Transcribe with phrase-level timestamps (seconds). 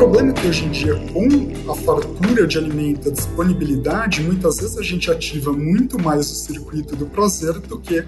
[0.00, 4.78] problema é que hoje em dia, com a fartura de alimento, a disponibilidade, muitas vezes
[4.78, 7.98] a gente ativa muito mais o circuito do prazer do que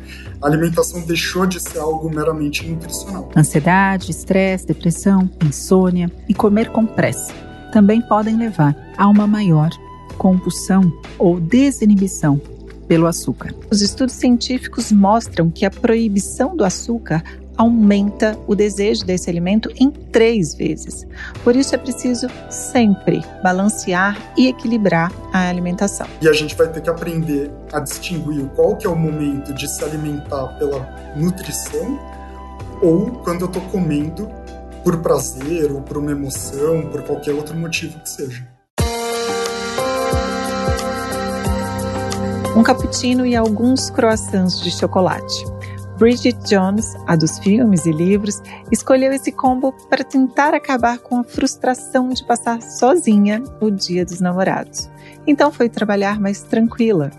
[0.41, 3.31] a alimentação deixou de ser algo meramente nutricional.
[3.37, 7.35] Ansiedade, estresse, depressão, insônia e comer com pressa
[7.75, 9.69] também podem levar a uma maior
[10.17, 12.41] compulsão ou desinibição
[12.89, 13.55] pelo açúcar.
[13.71, 17.23] Os estudos científicos mostram que a proibição do açúcar
[17.57, 21.07] aumenta o desejo desse alimento em três vezes.
[21.45, 26.07] Por isso é preciso sempre balancear e equilibrar a alimentação.
[26.21, 29.69] E a gente vai ter que aprender a distinguir qual que é o momento de
[29.69, 31.99] se alimentar pela nutrição
[32.83, 34.29] ou quando eu estou comendo
[34.83, 38.47] por prazer ou por uma emoção, por qualquer outro motivo que seja.
[42.55, 45.45] Um cappuccino e alguns croissants de chocolate.
[46.03, 48.43] Bridget Jones, a dos filmes e livros,
[48.73, 54.21] escolheu esse combo para tentar acabar com a frustração de passar sozinha o dia dos
[54.21, 54.91] namorados.
[55.29, 57.13] Então foi trabalhar mais tranquila.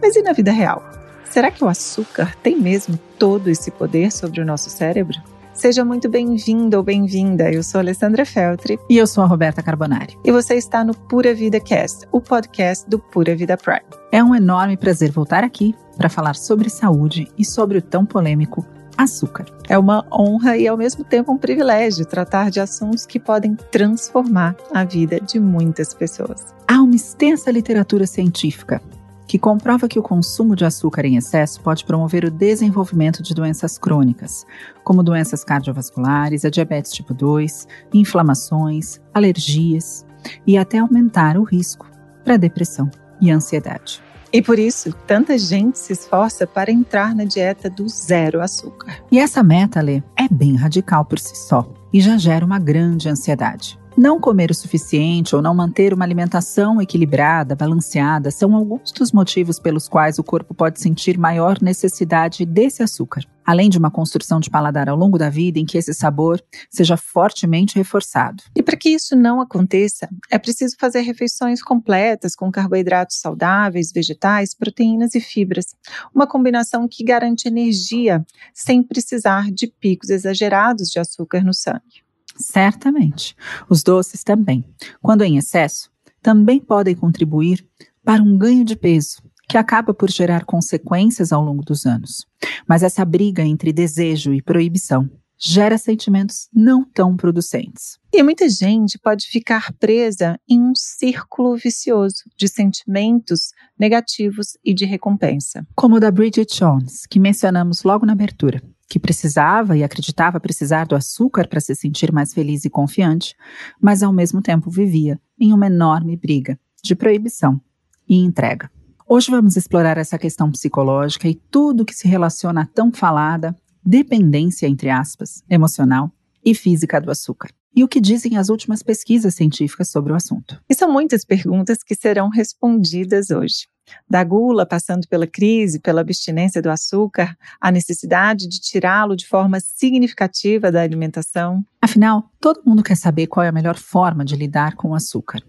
[0.00, 0.82] Mas e na vida real?
[1.26, 5.18] Será que o açúcar tem mesmo todo esse poder sobre o nosso cérebro?
[5.56, 7.50] Seja muito bem-vindo ou bem-vinda.
[7.50, 8.78] Eu sou Alessandra Feltri.
[8.90, 10.14] E eu sou a Roberta Carbonari.
[10.22, 13.80] E você está no Pura Vida Cast, o podcast do Pura Vida Prime.
[14.12, 18.66] É um enorme prazer voltar aqui para falar sobre saúde e sobre o tão polêmico
[18.98, 19.46] açúcar.
[19.66, 24.54] É uma honra e ao mesmo tempo um privilégio tratar de assuntos que podem transformar
[24.74, 26.54] a vida de muitas pessoas.
[26.68, 28.82] Há uma extensa literatura científica
[29.26, 33.76] que comprova que o consumo de açúcar em excesso pode promover o desenvolvimento de doenças
[33.76, 34.46] crônicas,
[34.84, 40.06] como doenças cardiovasculares, a diabetes tipo 2, inflamações, alergias
[40.46, 41.86] e até aumentar o risco
[42.24, 44.02] para depressão e ansiedade.
[44.32, 49.00] E por isso, tanta gente se esforça para entrar na dieta do zero açúcar.
[49.10, 53.08] E essa meta, Lê, é bem radical por si só e já gera uma grande
[53.08, 53.78] ansiedade.
[53.96, 59.58] Não comer o suficiente ou não manter uma alimentação equilibrada, balanceada, são alguns dos motivos
[59.58, 64.50] pelos quais o corpo pode sentir maior necessidade desse açúcar, além de uma construção de
[64.50, 68.42] paladar ao longo da vida em que esse sabor seja fortemente reforçado.
[68.54, 74.54] E para que isso não aconteça, é preciso fazer refeições completas com carboidratos saudáveis, vegetais,
[74.54, 75.74] proteínas e fibras.
[76.14, 82.05] Uma combinação que garante energia sem precisar de picos exagerados de açúcar no sangue.
[82.36, 83.36] Certamente.
[83.68, 84.64] Os doces também,
[85.00, 85.90] quando em excesso,
[86.22, 87.66] também podem contribuir
[88.04, 92.26] para um ganho de peso, que acaba por gerar consequências ao longo dos anos.
[92.68, 95.08] Mas essa briga entre desejo e proibição
[95.38, 97.98] gera sentimentos não tão producentes.
[98.12, 104.86] E muita gente pode ficar presa em um círculo vicioso de sentimentos negativos e de
[104.86, 105.66] recompensa.
[105.74, 110.86] Como o da Bridget Jones, que mencionamos logo na abertura, que precisava e acreditava precisar
[110.86, 113.34] do açúcar para se sentir mais feliz e confiante,
[113.80, 117.60] mas ao mesmo tempo vivia em uma enorme briga de proibição
[118.08, 118.70] e entrega.
[119.08, 124.66] Hoje vamos explorar essa questão psicológica e tudo que se relaciona à tão falada dependência,
[124.66, 126.10] entre aspas, emocional
[126.44, 127.50] e física do açúcar.
[127.74, 130.60] E o que dizem as últimas pesquisas científicas sobre o assunto?
[130.68, 133.68] E são muitas perguntas que serão respondidas hoje.
[134.08, 139.60] Da gula, passando pela crise, pela abstinência do açúcar, a necessidade de tirá-lo de forma
[139.60, 141.64] significativa da alimentação.
[141.80, 145.42] Afinal, todo mundo quer saber qual é a melhor forma de lidar com o açúcar.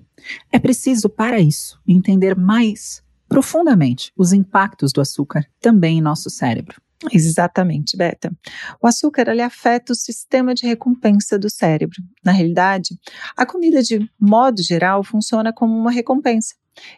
[0.52, 6.82] É preciso, para isso, entender mais profundamente os impactos do açúcar também em nosso cérebro.
[7.12, 8.32] Exatamente, Beta.
[8.82, 12.02] O açúcar ele afeta o sistema de recompensa do cérebro.
[12.26, 12.98] Na realidade,
[13.36, 16.56] a comida, de modo geral, funciona como uma recompensa.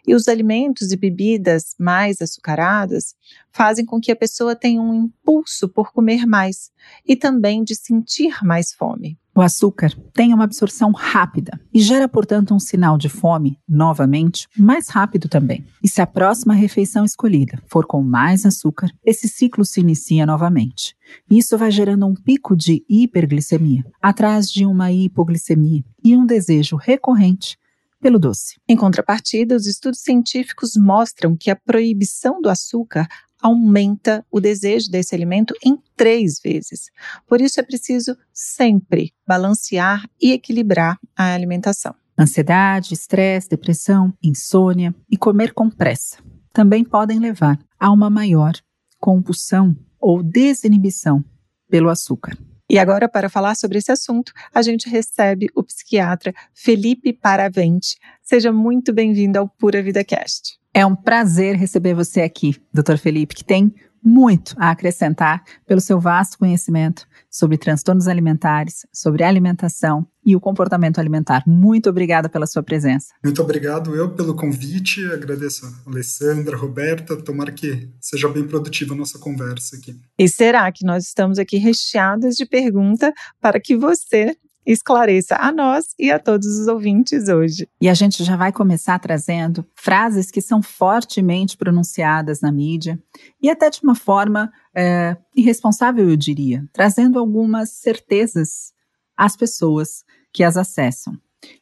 [0.08, 3.16] E os alimentos e bebidas mais açucaradas
[3.52, 6.72] fazem com que a pessoa tenha um impulso por comer mais
[7.06, 9.18] e também de sentir mais fome.
[9.40, 14.90] O açúcar tem uma absorção rápida e gera, portanto, um sinal de fome, novamente, mais
[14.90, 15.66] rápido também.
[15.82, 20.94] E se a próxima refeição escolhida for com mais açúcar, esse ciclo se inicia novamente.
[21.32, 27.58] Isso vai gerando um pico de hiperglicemia, atrás de uma hipoglicemia e um desejo recorrente
[28.02, 28.56] pelo doce.
[28.68, 33.08] Em contrapartida, os estudos científicos mostram que a proibição do açúcar
[33.42, 36.90] aumenta o desejo desse alimento em três vezes.
[37.28, 41.96] Por isso é preciso sempre balancear e equilibrar a alimentação.
[42.18, 46.18] Ansiedade, estresse, depressão, insônia e comer com pressa
[46.52, 48.54] também podem levar a uma maior
[48.98, 51.24] compulsão ou desinibição
[51.70, 52.38] pelo açúcar.
[52.70, 57.98] E agora, para falar sobre esse assunto, a gente recebe o psiquiatra Felipe Paravente.
[58.22, 60.60] Seja muito bem-vindo ao Pura Vida Cast.
[60.72, 63.74] É um prazer receber você aqui, doutor Felipe, que tem
[64.04, 71.00] muito a acrescentar pelo seu vasto conhecimento sobre transtornos alimentares, sobre alimentação e o comportamento
[71.00, 71.44] alimentar.
[71.48, 73.14] Muito obrigada pela sua presença.
[73.24, 78.94] Muito obrigado eu pelo convite, agradeço a Alessandra, a Roberta, tomara que seja bem produtiva
[78.94, 79.96] a nossa conversa aqui.
[80.18, 84.36] E será que nós estamos aqui recheadas de pergunta para que você
[84.72, 87.68] esclareça a nós e a todos os ouvintes hoje.
[87.82, 93.02] E a gente já vai começar trazendo frases que são fortemente pronunciadas na mídia
[93.42, 98.72] e até de uma forma é, irresponsável, eu diria, trazendo algumas certezas
[99.18, 101.18] às pessoas que as acessam.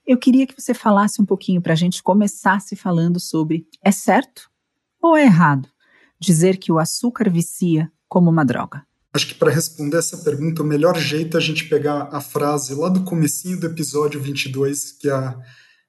[0.05, 4.49] Eu queria que você falasse um pouquinho para a gente começasse falando sobre é certo
[5.01, 5.69] ou é errado
[6.19, 8.85] dizer que o açúcar vicia como uma droga?
[9.13, 12.73] Acho que para responder essa pergunta, o melhor jeito é a gente pegar a frase
[12.73, 15.39] lá do comecinho do episódio 22 que a,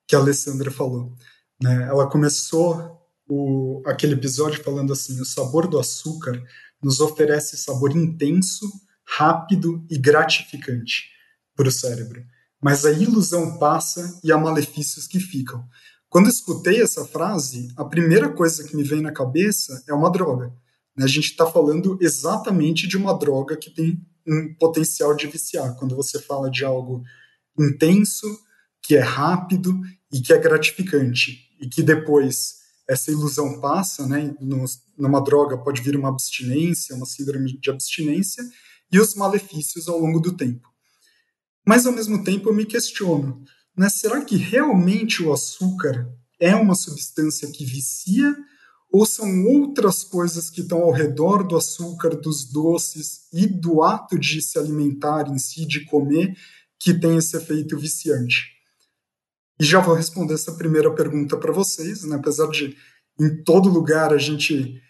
[0.07, 1.15] que a Alessandra falou.
[1.63, 1.87] Né?
[1.89, 2.99] Ela começou
[3.29, 6.43] o, aquele episódio falando assim, o sabor do açúcar
[6.83, 8.67] nos oferece sabor intenso,
[9.05, 11.11] rápido e gratificante
[11.55, 12.25] para o cérebro.
[12.61, 15.65] Mas a ilusão passa e há malefícios que ficam.
[16.09, 20.53] Quando escutei essa frase, a primeira coisa que me vem na cabeça é uma droga.
[20.99, 21.05] Né?
[21.05, 25.77] A gente está falando exatamente de uma droga que tem um potencial de viciar.
[25.77, 27.03] Quando você fala de algo
[27.59, 28.27] intenso,
[28.83, 29.81] que é rápido
[30.13, 32.59] e que é gratificante, e que depois
[32.89, 34.35] essa ilusão passa, né?
[34.97, 38.43] Numa droga pode vir uma abstinência, uma síndrome de abstinência,
[38.91, 40.69] e os malefícios ao longo do tempo.
[41.67, 43.45] Mas ao mesmo tempo eu me questiono,
[43.77, 43.89] né?
[43.89, 46.11] Será que realmente o açúcar
[46.41, 48.35] é uma substância que vicia
[48.91, 54.19] ou são outras coisas que estão ao redor do açúcar, dos doces e do ato
[54.19, 56.37] de se alimentar em si, de comer,
[56.79, 58.59] que tem esse efeito viciante?
[59.61, 62.17] E já vou responder essa primeira pergunta para vocês, né?
[62.17, 62.77] apesar de
[63.21, 64.81] em todo lugar a gente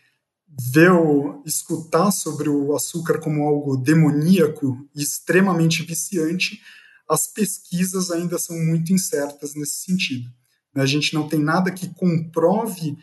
[0.73, 0.91] ver
[1.47, 6.61] escutar sobre o açúcar como algo demoníaco e extremamente viciante,
[7.09, 10.29] as pesquisas ainda são muito incertas nesse sentido.
[10.75, 10.83] Né?
[10.83, 12.97] A gente não tem nada que comprove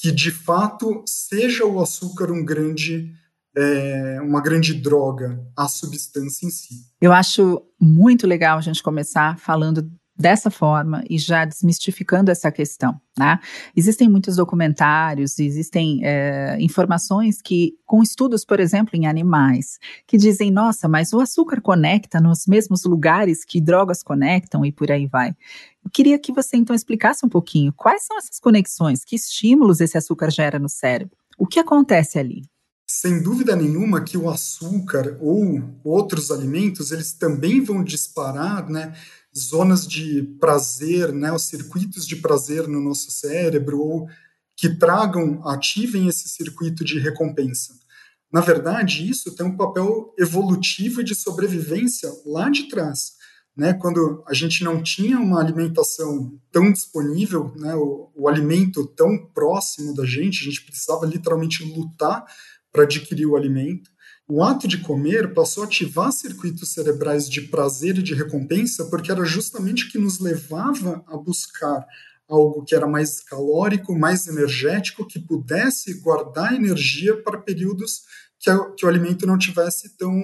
[0.00, 3.12] que de fato seja o açúcar um grande
[3.56, 6.74] é, uma grande droga, a substância em si.
[7.00, 9.90] Eu acho muito legal a gente começar falando
[10.20, 13.00] dessa forma e já desmistificando essa questão.
[13.18, 13.38] Né?
[13.74, 20.50] Existem muitos documentários, existem é, informações que, com estudos, por exemplo, em animais, que dizem:
[20.50, 25.30] nossa, mas o açúcar conecta nos mesmos lugares que drogas conectam e por aí vai.
[25.82, 29.96] Eu queria que você então explicasse um pouquinho quais são essas conexões, que estímulos esse
[29.96, 32.42] açúcar gera no cérebro, o que acontece ali.
[32.86, 38.92] Sem dúvida nenhuma que o açúcar ou outros alimentos, eles também vão disparar, né,
[39.36, 44.08] zonas de prazer, né, os circuitos de prazer no nosso cérebro, ou
[44.56, 47.74] que tragam, ativem esse circuito de recompensa.
[48.32, 53.18] Na verdade, isso tem um papel evolutivo de sobrevivência lá de trás.
[53.56, 59.26] Né, quando a gente não tinha uma alimentação tão disponível, né, o, o alimento tão
[59.34, 62.24] próximo da gente, a gente precisava literalmente lutar
[62.72, 63.90] para adquirir o alimento
[64.30, 69.10] o ato de comer passou a ativar circuitos cerebrais de prazer e de recompensa, porque
[69.10, 71.84] era justamente o que nos levava a buscar
[72.28, 78.02] algo que era mais calórico, mais energético, que pudesse guardar energia para períodos
[78.38, 80.14] que, a, que o alimento não tivesse tão,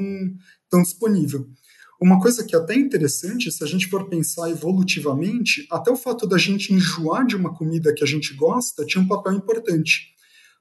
[0.70, 1.48] tão disponível.
[2.00, 6.28] Uma coisa que é até interessante, se a gente for pensar evolutivamente, até o fato
[6.28, 10.14] da gente enjoar de uma comida que a gente gosta tinha um papel importante.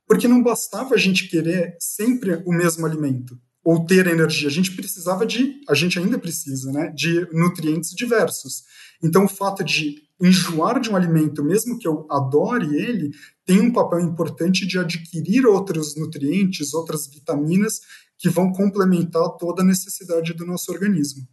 [0.07, 4.47] Porque não bastava a gente querer sempre o mesmo alimento ou ter energia.
[4.47, 8.63] A gente precisava de, a gente ainda precisa, né, de nutrientes diversos.
[9.03, 13.11] Então, o fato de enjoar de um alimento, mesmo que eu adore ele,
[13.43, 17.81] tem um papel importante de adquirir outros nutrientes, outras vitaminas
[18.17, 21.27] que vão complementar toda a necessidade do nosso organismo.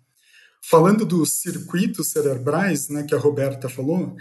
[0.65, 4.17] Falando dos circuitos cerebrais, né, que a Roberta falou,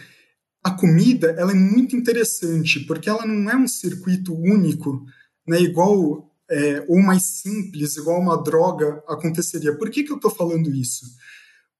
[0.64, 5.04] a comida ela é muito interessante porque ela não é um circuito único,
[5.48, 9.76] né, igual é, ou mais simples, igual uma droga aconteceria.
[9.76, 11.06] Por que, que eu estou falando isso?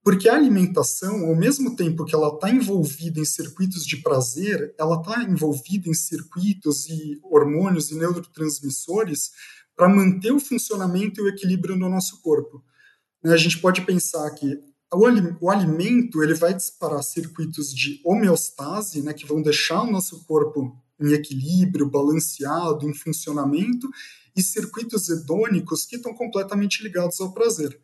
[0.04, 4.96] Porque a alimentação, ao mesmo tempo que ela está envolvida em circuitos de prazer, ela
[4.96, 9.30] está envolvida em circuitos e hormônios e neurotransmissores
[9.76, 12.64] para manter o funcionamento e o equilíbrio no nosso corpo.
[13.24, 14.58] Né, a gente pode pensar que
[14.94, 20.76] o, alimento ele vai disparar circuitos de homeostase, né, que vão deixar o nosso corpo
[21.00, 23.90] em equilíbrio, balanceado, em funcionamento,
[24.36, 27.80] e circuitos hedônicos que estão completamente ligados ao prazer.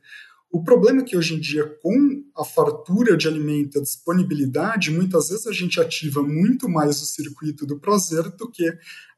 [0.50, 5.30] O problema é que hoje em dia, com a fartura de alimento, a disponibilidade, muitas
[5.30, 8.66] vezes a gente ativa muito mais o circuito do prazer do que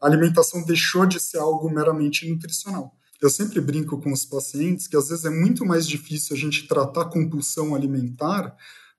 [0.01, 2.95] a alimentação deixou de ser algo meramente nutricional.
[3.21, 6.67] Eu sempre brinco com os pacientes que às vezes é muito mais difícil a gente
[6.67, 8.55] tratar compulsão alimentar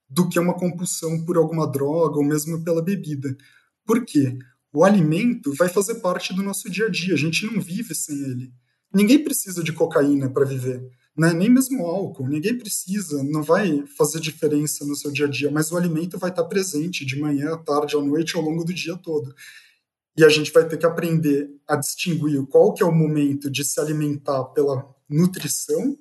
[0.09, 3.35] do que uma compulsão por alguma droga ou mesmo pela bebida.
[3.85, 4.37] Por quê?
[4.73, 8.15] O alimento vai fazer parte do nosso dia a dia, a gente não vive sem
[8.15, 8.53] ele.
[8.93, 10.81] Ninguém precisa de cocaína para viver
[11.17, 11.33] né?
[11.33, 15.71] nem mesmo álcool, ninguém precisa, não vai fazer diferença no seu dia a dia, mas
[15.71, 18.95] o alimento vai estar presente de manhã, à tarde, à noite, ao longo do dia
[18.97, 19.33] todo.
[20.17, 23.63] E a gente vai ter que aprender a distinguir qual que é o momento de
[23.63, 25.97] se alimentar pela nutrição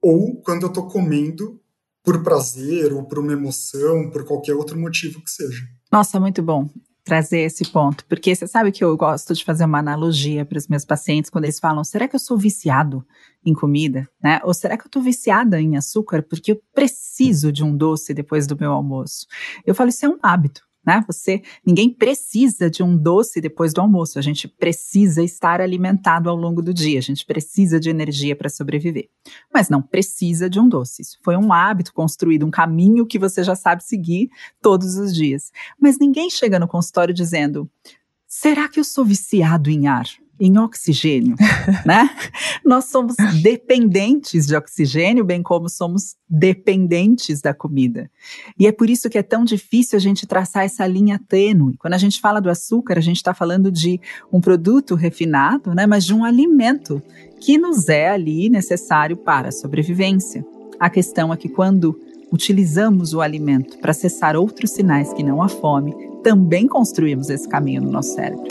[0.00, 1.60] ou quando eu estou comendo
[2.02, 5.64] por prazer ou por uma emoção, por qualquer outro motivo que seja.
[5.90, 6.68] Nossa, muito bom
[7.06, 10.66] trazer esse ponto, porque você sabe que eu gosto de fazer uma analogia para os
[10.66, 13.06] meus pacientes quando eles falam: será que eu sou viciado
[13.44, 14.40] em comida, né?
[14.42, 18.46] Ou será que eu estou viciada em açúcar porque eu preciso de um doce depois
[18.46, 19.26] do meu almoço?
[19.64, 21.04] Eu falo: isso é um hábito né?
[21.08, 24.18] Você, ninguém precisa de um doce depois do almoço.
[24.18, 26.98] A gente precisa estar alimentado ao longo do dia.
[26.98, 29.08] A gente precisa de energia para sobreviver.
[29.52, 31.02] Mas não precisa de um doce.
[31.02, 34.30] Isso foi um hábito construído, um caminho que você já sabe seguir
[34.62, 35.50] todos os dias.
[35.80, 37.68] Mas ninguém chega no consultório dizendo:
[38.28, 40.06] será que eu sou viciado em ar?
[40.38, 41.36] Em oxigênio,
[41.84, 42.10] né?
[42.64, 48.10] Nós somos dependentes de oxigênio, bem como somos dependentes da comida.
[48.58, 51.76] E é por isso que é tão difícil a gente traçar essa linha tênue.
[51.78, 54.00] Quando a gente fala do açúcar, a gente está falando de
[54.32, 55.86] um produto refinado, né?
[55.86, 57.02] Mas de um alimento
[57.40, 60.44] que nos é ali necessário para a sobrevivência.
[60.78, 61.98] A questão é que quando
[62.32, 67.82] utilizamos o alimento para cessar outros sinais que não a fome, também construímos esse caminho
[67.82, 68.46] no nosso cérebro.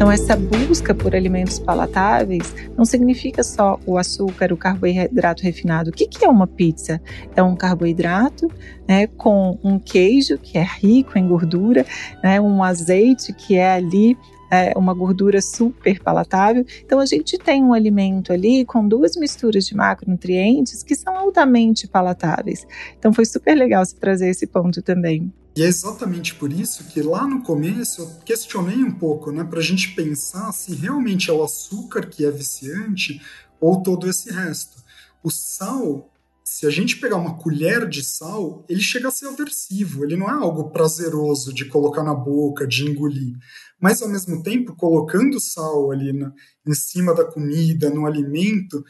[0.00, 5.90] Então, essa busca por alimentos palatáveis não significa só o açúcar, o carboidrato refinado.
[5.90, 6.98] O que, que é uma pizza?
[7.36, 8.50] É um carboidrato
[8.88, 11.84] né, com um queijo que é rico em gordura,
[12.24, 14.16] né, um azeite que é ali
[14.50, 16.64] é, uma gordura super palatável.
[16.82, 21.86] Então a gente tem um alimento ali com duas misturas de macronutrientes que são altamente
[21.86, 22.66] palatáveis.
[22.98, 25.30] Então foi super legal você trazer esse ponto também.
[25.56, 29.58] E é exatamente por isso que lá no começo eu questionei um pouco, né, para
[29.58, 33.20] a gente pensar se realmente é o açúcar que é viciante
[33.60, 34.80] ou todo esse resto.
[35.22, 36.10] O sal,
[36.44, 40.28] se a gente pegar uma colher de sal, ele chega a ser aversivo, ele não
[40.28, 43.36] é algo prazeroso de colocar na boca, de engolir.
[43.78, 46.32] Mas ao mesmo tempo, colocando sal ali na,
[46.66, 48.84] em cima da comida, no alimento,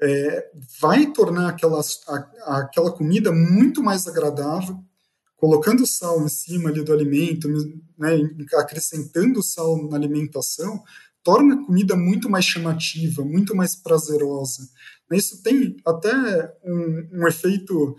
[0.00, 0.50] é,
[0.80, 4.82] vai tornar aquela, a, aquela comida muito mais agradável,
[5.44, 7.46] colocando sal em cima ali do alimento,
[7.98, 8.16] né,
[8.54, 10.82] acrescentando sal na alimentação,
[11.22, 14.66] torna a comida muito mais chamativa, muito mais prazerosa.
[15.12, 17.94] Isso tem até um, um efeito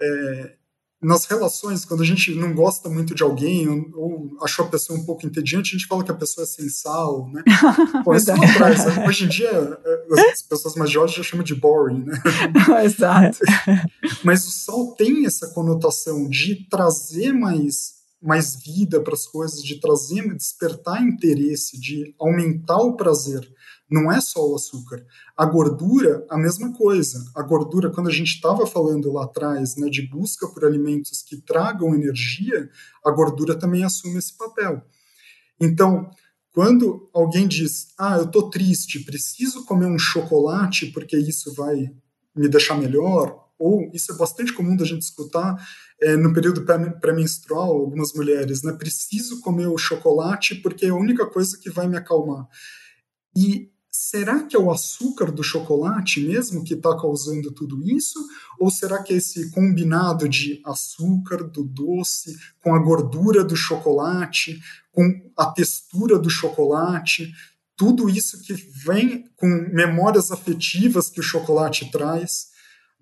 [0.00, 0.56] é,
[1.02, 4.98] nas relações, quando a gente não gosta muito de alguém ou, ou, achou a pessoa
[4.98, 7.42] um pouco entediante, a gente fala que a pessoa é sem sal, né?
[8.04, 8.84] Pô, isso lá atrás.
[8.84, 9.06] Né?
[9.06, 12.18] Hoje em dia, é, as pessoas mais jovens já chamam de boring, né?
[12.84, 13.38] Exato.
[14.24, 19.78] Mas o sal tem essa conotação de trazer mais, mais vida para as coisas, de
[19.78, 23.46] trazer, despertar interesse, de aumentar o prazer
[23.90, 25.04] não é só o açúcar.
[25.36, 27.24] A gordura, a mesma coisa.
[27.34, 31.40] A gordura, quando a gente estava falando lá atrás né, de busca por alimentos que
[31.40, 32.68] tragam energia,
[33.04, 34.82] a gordura também assume esse papel.
[35.60, 36.10] Então,
[36.52, 41.90] quando alguém diz, ah, eu estou triste, preciso comer um chocolate porque isso vai
[42.34, 45.56] me deixar melhor, ou isso é bastante comum da gente escutar
[46.00, 46.64] é, no período
[47.00, 48.72] pré-menstrual, algumas mulheres, né?
[48.72, 52.46] Preciso comer o chocolate porque é a única coisa que vai me acalmar.
[53.34, 53.70] E
[54.08, 58.24] será que é o açúcar do chocolate mesmo que está causando tudo isso?
[58.56, 64.60] Ou será que é esse combinado de açúcar, do doce, com a gordura do chocolate,
[64.92, 65.02] com
[65.36, 67.32] a textura do chocolate,
[67.76, 72.46] tudo isso que vem com memórias afetivas que o chocolate traz?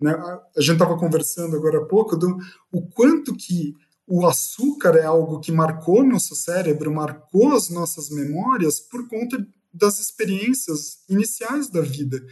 [0.01, 0.11] Né?
[0.57, 2.39] A gente estava conversando agora há pouco do
[2.73, 3.75] o quanto que
[4.07, 9.99] o açúcar é algo que marcou nosso cérebro, marcou as nossas memórias por conta das
[9.99, 12.25] experiências iniciais da vida,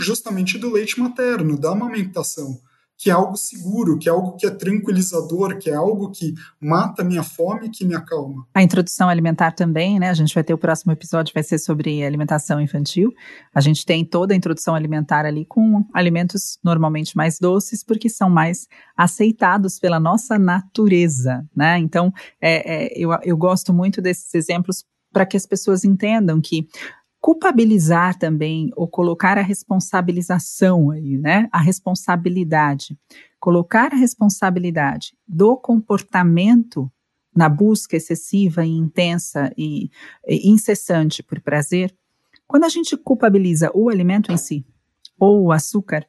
[0.00, 2.60] justamente do leite materno, da amamentação,
[3.00, 7.02] que é algo seguro, que é algo que é tranquilizador, que é algo que mata
[7.02, 8.46] minha fome e que me acalma.
[8.54, 10.10] A introdução alimentar também, né?
[10.10, 13.10] A gente vai ter o próximo episódio, vai ser sobre alimentação infantil.
[13.54, 18.28] A gente tem toda a introdução alimentar ali com alimentos normalmente mais doces, porque são
[18.28, 21.78] mais aceitados pela nossa natureza, né?
[21.78, 26.66] Então, é, é, eu, eu gosto muito desses exemplos para que as pessoas entendam que
[27.20, 31.48] culpabilizar também, ou colocar a responsabilização aí, né?
[31.52, 32.98] A responsabilidade.
[33.38, 36.90] Colocar a responsabilidade do comportamento
[37.34, 39.90] na busca excessiva e intensa e,
[40.26, 41.94] e incessante por prazer,
[42.46, 44.66] quando a gente culpabiliza o alimento em si,
[45.18, 46.06] ou o açúcar,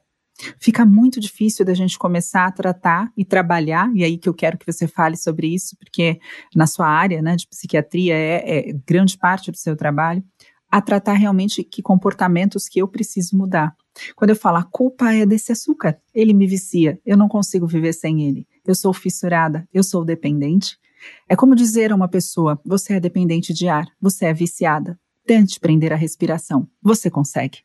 [0.58, 4.58] fica muito difícil da gente começar a tratar e trabalhar, e aí que eu quero
[4.58, 6.18] que você fale sobre isso, porque
[6.54, 10.22] na sua área né, de psiquiatria é, é grande parte do seu trabalho,
[10.70, 13.76] a tratar realmente que comportamentos que eu preciso mudar.
[14.16, 17.92] Quando eu falo a culpa é desse açúcar, ele me vicia, eu não consigo viver
[17.92, 20.78] sem ele, eu sou fissurada, eu sou dependente.
[21.28, 25.60] É como dizer a uma pessoa: você é dependente de ar, você é viciada, tente
[25.60, 27.58] prender a respiração, você consegue.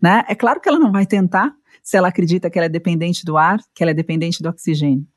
[0.00, 0.24] Né?
[0.28, 1.54] É claro que ela não vai tentar
[1.88, 5.08] se ela acredita que ela é dependente do ar, que ela é dependente do oxigênio.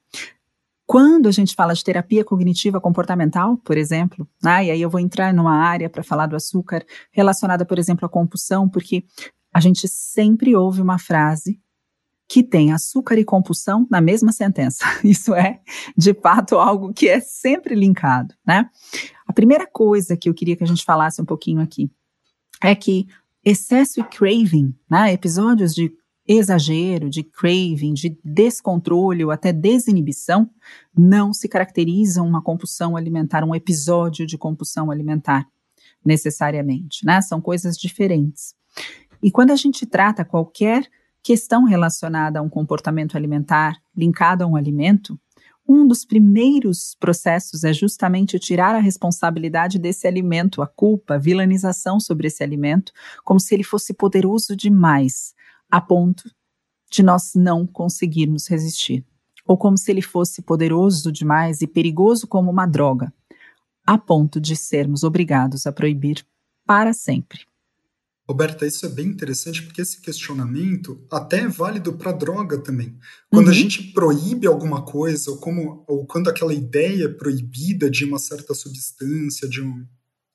[0.85, 5.01] Quando a gente fala de terapia cognitiva comportamental, por exemplo, né, e aí eu vou
[5.01, 9.03] entrar numa área para falar do açúcar relacionada, por exemplo, à compulsão, porque
[9.53, 11.59] a gente sempre ouve uma frase
[12.25, 14.85] que tem açúcar e compulsão na mesma sentença.
[15.03, 15.59] Isso é,
[15.97, 18.69] de fato, algo que é sempre linkado, né?
[19.27, 21.91] A primeira coisa que eu queria que a gente falasse um pouquinho aqui
[22.63, 23.07] é que
[23.43, 25.91] excesso e craving, né, episódios de
[26.31, 30.49] exagero, de craving, de descontrole ou até desinibição,
[30.97, 35.47] não se caracterizam uma compulsão alimentar, um episódio de compulsão alimentar,
[36.03, 37.21] necessariamente, né?
[37.21, 38.55] São coisas diferentes.
[39.21, 40.87] E quando a gente trata qualquer
[41.23, 45.19] questão relacionada a um comportamento alimentar linkado a um alimento,
[45.67, 51.99] um dos primeiros processos é justamente tirar a responsabilidade desse alimento, a culpa, a vilanização
[51.99, 52.91] sobre esse alimento,
[53.23, 55.33] como se ele fosse poderoso demais,
[55.71, 56.29] a ponto
[56.91, 59.05] de nós não conseguirmos resistir.
[59.47, 63.11] Ou como se ele fosse poderoso demais e perigoso como uma droga,
[63.85, 66.25] a ponto de sermos obrigados a proibir
[66.65, 67.39] para sempre.
[68.29, 72.95] Roberta, isso é bem interessante porque esse questionamento até é válido para droga também.
[73.29, 73.51] Quando uhum.
[73.51, 78.19] a gente proíbe alguma coisa, ou, como, ou quando aquela ideia é proibida de uma
[78.19, 79.85] certa substância de um,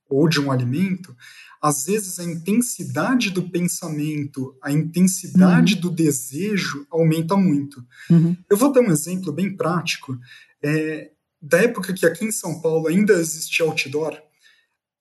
[0.09, 1.15] ou de um alimento,
[1.61, 5.81] às vezes a intensidade do pensamento, a intensidade uhum.
[5.81, 7.85] do desejo aumenta muito.
[8.11, 8.37] Uhum.
[8.49, 10.17] Eu vou dar um exemplo bem prático.
[10.63, 14.21] É, da época que aqui em São Paulo ainda existia outdoor,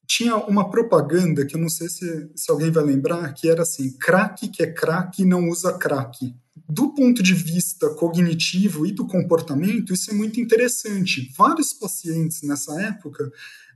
[0.08, 3.91] tinha uma propaganda que eu não sei se, se alguém vai lembrar, que era assim:
[3.98, 6.36] crack que é crack não usa crack.
[6.68, 11.32] Do ponto de vista cognitivo e do comportamento, isso é muito interessante.
[11.38, 13.32] Vários pacientes nessa época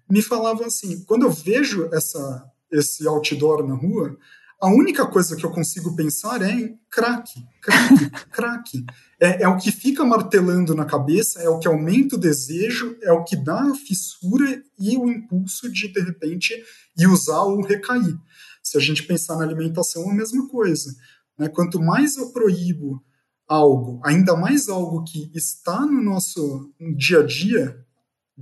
[0.09, 4.15] me falavam assim: quando eu vejo essa esse outdoor na rua,
[4.61, 8.85] a única coisa que eu consigo pensar é em crack, crack, crack.
[9.19, 13.11] É, é, o que fica martelando na cabeça, é o que aumenta o desejo, é
[13.11, 16.53] o que dá a fissura e o impulso de, de repente,
[16.97, 18.17] ir usar ou recair.
[18.61, 20.93] Se a gente pensar na alimentação, é a mesma coisa.
[21.37, 21.47] Né?
[21.47, 23.01] Quanto mais eu proíbo
[23.47, 27.85] algo, ainda mais algo que está no nosso dia a dia,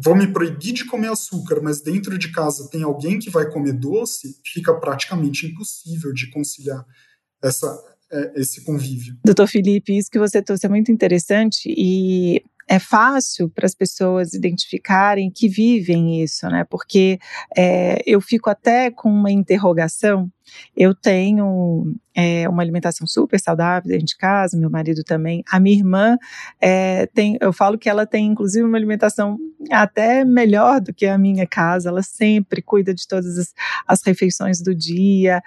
[0.04, 3.74] vou me proibir de comer açúcar, mas dentro de casa tem alguém que vai comer
[3.74, 6.86] doce, fica praticamente impossível de conciliar
[7.44, 7.68] essa,
[8.12, 9.18] é, esse convívio.
[9.26, 14.34] Doutor Felipe, isso que você trouxe é muito interessante e é fácil para as pessoas
[14.34, 16.66] identificarem que vivem isso, né?
[16.70, 17.18] Porque
[17.56, 20.30] é, eu fico até com uma interrogação.
[20.76, 25.44] Eu tenho é, uma alimentação super saudável dentro de casa, meu marido também.
[25.50, 26.18] A minha irmã
[26.60, 29.38] é, tem, eu falo que ela tem inclusive uma alimentação
[29.72, 31.90] até melhor do que a minha casa.
[31.90, 33.54] Ela sempre cuida de todas as,
[33.88, 35.42] as refeições do dia,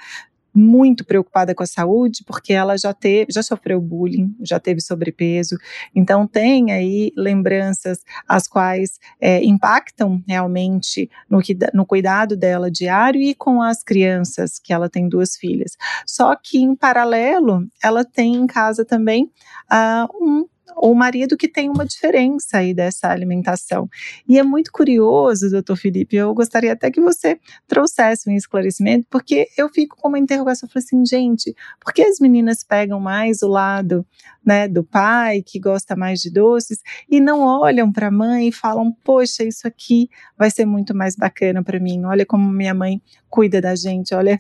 [0.54, 5.56] muito preocupada com a saúde, porque ela já teve, já sofreu bullying, já teve sobrepeso,
[5.94, 11.40] então tem aí lembranças as quais é, impactam realmente no,
[11.74, 15.76] no cuidado dela diário e com as crianças, que ela tem duas filhas.
[16.06, 19.30] Só que em paralelo, ela tem em casa também
[19.70, 23.88] uh, um ou marido que tem uma diferença aí dessa alimentação.
[24.28, 29.48] E é muito curioso, doutor Felipe, eu gostaria até que você trouxesse um esclarecimento, porque
[29.56, 33.42] eu fico com uma interrogação, eu falo assim, gente, por que as meninas pegam mais
[33.42, 34.06] o lado
[34.44, 36.78] né, do pai, que gosta mais de doces,
[37.08, 41.16] e não olham para a mãe e falam, poxa, isso aqui vai ser muito mais
[41.16, 44.38] bacana para mim, olha como minha mãe cuida da gente, olha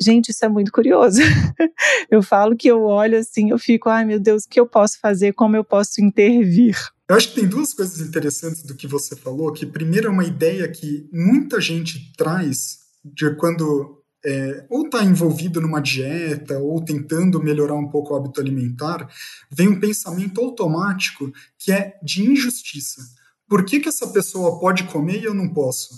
[0.00, 1.20] Gente, isso é muito curioso.
[2.10, 4.98] eu falo que eu olho assim, eu fico, ai meu Deus, o que eu posso
[5.00, 5.32] fazer?
[5.32, 6.76] Como eu posso intervir?
[7.08, 10.24] Eu acho que tem duas coisas interessantes do que você falou, que primeiro é uma
[10.24, 17.42] ideia que muita gente traz de quando é, ou está envolvido numa dieta ou tentando
[17.42, 19.08] melhorar um pouco o hábito alimentar,
[19.50, 23.00] vem um pensamento automático que é de injustiça.
[23.48, 25.94] Por que, que essa pessoa pode comer e eu não posso?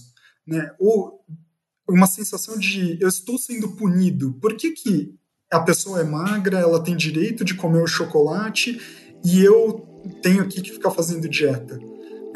[0.47, 0.71] Né?
[0.79, 1.25] Ou
[1.95, 4.33] uma sensação de eu estou sendo punido.
[4.41, 5.15] Por que, que
[5.51, 8.81] a pessoa é magra, ela tem direito de comer o chocolate
[9.25, 9.87] e eu
[10.23, 11.79] tenho aqui que ficar fazendo dieta?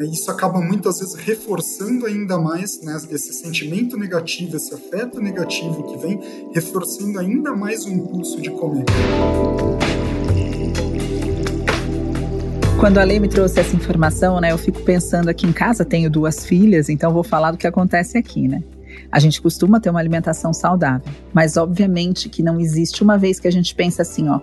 [0.01, 5.97] Isso acaba muitas vezes reforçando ainda mais né, esse sentimento negativo, esse afeto negativo que
[5.97, 6.19] vem,
[6.53, 8.83] reforçando ainda mais o impulso de comer.
[12.77, 16.09] Quando a Lei me trouxe essa informação, né, eu fico pensando aqui em casa, tenho
[16.09, 18.61] duas filhas, então vou falar do que acontece aqui, né?
[19.11, 23.47] A gente costuma ter uma alimentação saudável, mas obviamente que não existe uma vez que
[23.47, 24.39] a gente pensa assim, ó,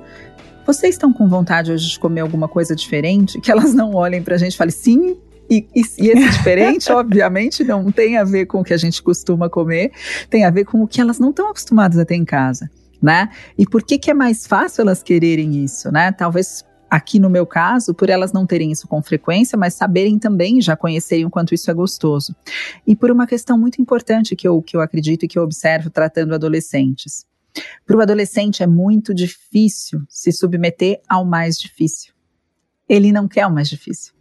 [0.67, 3.41] vocês estão com vontade hoje de comer alguma coisa diferente?
[3.41, 5.17] Que elas não olhem pra gente e falem, sim,
[5.51, 9.03] e, e, e, esse diferente, obviamente, não tem a ver com o que a gente
[9.03, 9.93] costuma comer,
[10.31, 12.71] tem a ver com o que elas não estão acostumadas a ter em casa,
[13.03, 13.29] né?
[13.59, 16.13] E por que, que é mais fácil elas quererem isso, né?
[16.13, 20.61] Talvez aqui no meu caso, por elas não terem isso com frequência, mas saberem também,
[20.61, 22.37] já conhecerem o quanto isso é gostoso.
[22.87, 25.89] E por uma questão muito importante que eu, que eu acredito e que eu observo
[25.89, 27.25] tratando adolescentes.
[27.87, 32.13] Para o adolescente é muito difícil se submeter ao mais difícil.
[32.87, 34.13] Ele não quer o mais difícil.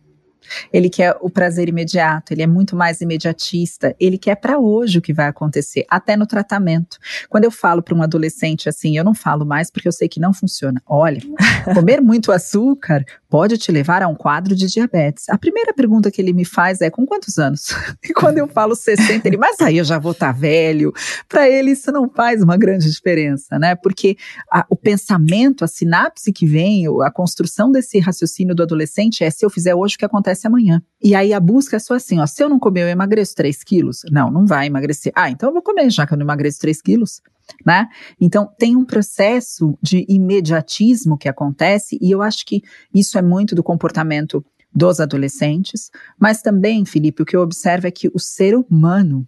[0.71, 5.01] Ele quer o prazer imediato, ele é muito mais imediatista, ele quer para hoje o
[5.01, 6.97] que vai acontecer, até no tratamento.
[7.29, 10.19] Quando eu falo para um adolescente assim, eu não falo mais porque eu sei que
[10.19, 10.81] não funciona.
[10.85, 11.21] Olha,
[11.73, 15.29] comer muito açúcar pode te levar a um quadro de diabetes.
[15.29, 17.69] A primeira pergunta que ele me faz é: com quantos anos?
[18.03, 20.91] E quando eu falo 60, ele, mas aí eu já vou estar tá velho.
[21.29, 23.75] Para ele, isso não faz uma grande diferença, né?
[23.75, 24.17] Porque
[24.51, 29.45] a, o pensamento, a sinapse que vem, a construção desse raciocínio do adolescente é: se
[29.45, 30.81] eu fizer hoje, o que acontece amanhã?
[31.01, 33.63] E aí a busca é só assim: ó, se eu não comer, eu emagreço 3
[33.63, 34.01] quilos?
[34.11, 35.11] Não, não vai emagrecer.
[35.15, 37.21] Ah, então eu vou comer, já que eu não emagreço 3 quilos
[37.65, 37.87] né?
[38.19, 42.61] Então, tem um processo de imediatismo que acontece, e eu acho que
[42.93, 47.91] isso é muito do comportamento dos adolescentes, mas também, Felipe, o que eu observo é
[47.91, 49.27] que o ser humano,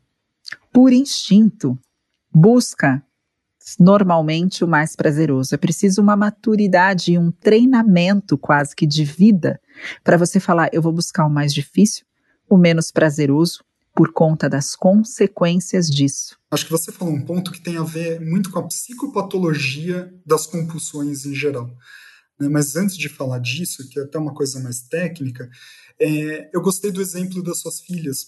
[0.72, 1.78] por instinto,
[2.34, 3.04] busca
[3.80, 5.54] normalmente o mais prazeroso.
[5.54, 9.60] É preciso uma maturidade e um treinamento quase que de vida
[10.04, 12.06] para você falar: eu vou buscar o mais difícil,
[12.50, 13.64] o menos prazeroso,
[13.96, 16.38] por conta das consequências disso.
[16.52, 20.48] Acho que você falou um ponto que tem a ver muito com a psicopatologia das
[20.48, 21.68] compulsões em geral.
[22.40, 22.50] Né?
[22.50, 25.50] Mas antes de falar disso, que é até uma coisa mais técnica,
[26.00, 28.28] é, eu gostei do exemplo das suas filhas,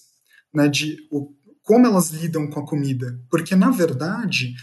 [0.54, 3.20] né, de o, como elas lidam com a comida.
[3.30, 4.54] Porque, na verdade,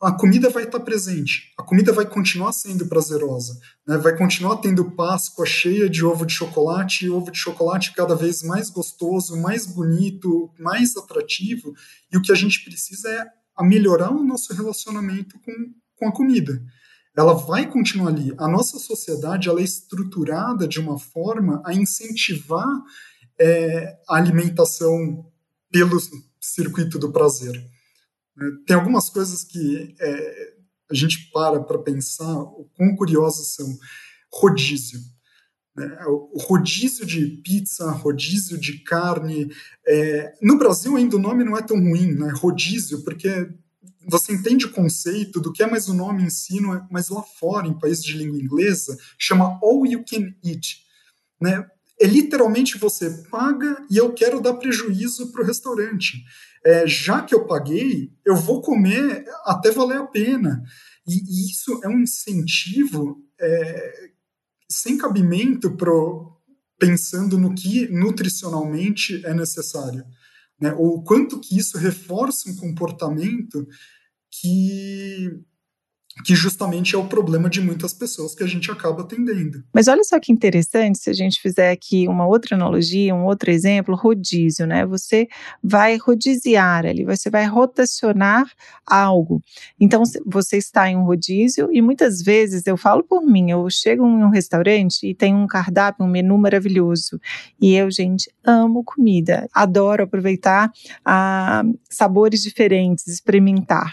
[0.00, 3.98] a comida vai estar presente, a comida vai continuar sendo prazerosa, né?
[3.98, 8.42] vai continuar tendo Páscoa cheia de ovo de chocolate e ovo de chocolate cada vez
[8.42, 11.74] mais gostoso, mais bonito, mais atrativo,
[12.12, 13.26] e o que a gente precisa é
[13.64, 15.52] melhorar o nosso relacionamento com,
[15.96, 16.62] com a comida.
[17.16, 18.32] Ela vai continuar ali.
[18.38, 22.68] A nossa sociedade ela é estruturada de uma forma a incentivar
[23.36, 25.26] é, a alimentação
[25.72, 25.98] pelo
[26.40, 27.60] circuito do prazer.
[28.66, 30.54] Tem algumas coisas que é,
[30.90, 33.78] a gente para para pensar o quão curiosas são.
[34.32, 35.00] Rodízio.
[35.74, 35.96] Né?
[36.06, 39.50] O rodízio de pizza, rodízio de carne.
[39.86, 42.30] É, no Brasil ainda o nome não é tão ruim, né?
[42.34, 43.48] rodízio, porque
[44.06, 47.22] você entende o conceito do que é mais o nome em si, é, mas lá
[47.22, 50.82] fora, em países de língua inglesa, chama All You Can Eat.
[51.40, 51.64] Né?
[52.00, 56.24] É literalmente você paga e eu quero dar prejuízo para o restaurante
[56.64, 60.62] é, já que eu paguei, eu vou comer até valer a pena.
[61.06, 64.10] E, e isso é um incentivo é,
[64.70, 66.36] sem cabimento pro,
[66.78, 70.04] pensando no que nutricionalmente é necessário.
[70.60, 70.72] Né?
[70.74, 73.66] Ou quanto que isso reforça um comportamento
[74.30, 75.40] que
[76.24, 79.62] que justamente é o problema de muitas pessoas que a gente acaba atendendo.
[79.72, 83.50] Mas olha só que interessante, se a gente fizer aqui uma outra analogia, um outro
[83.50, 84.84] exemplo, rodízio, né?
[84.86, 85.28] Você
[85.62, 88.50] vai rodiziar ali, você vai rotacionar
[88.86, 89.42] algo.
[89.78, 94.06] Então, você está em um rodízio e muitas vezes, eu falo por mim, eu chego
[94.06, 97.20] em um restaurante e tem um cardápio, um menu maravilhoso.
[97.60, 100.70] E eu, gente, amo comida, adoro aproveitar
[101.04, 103.92] ah, sabores diferentes, experimentar.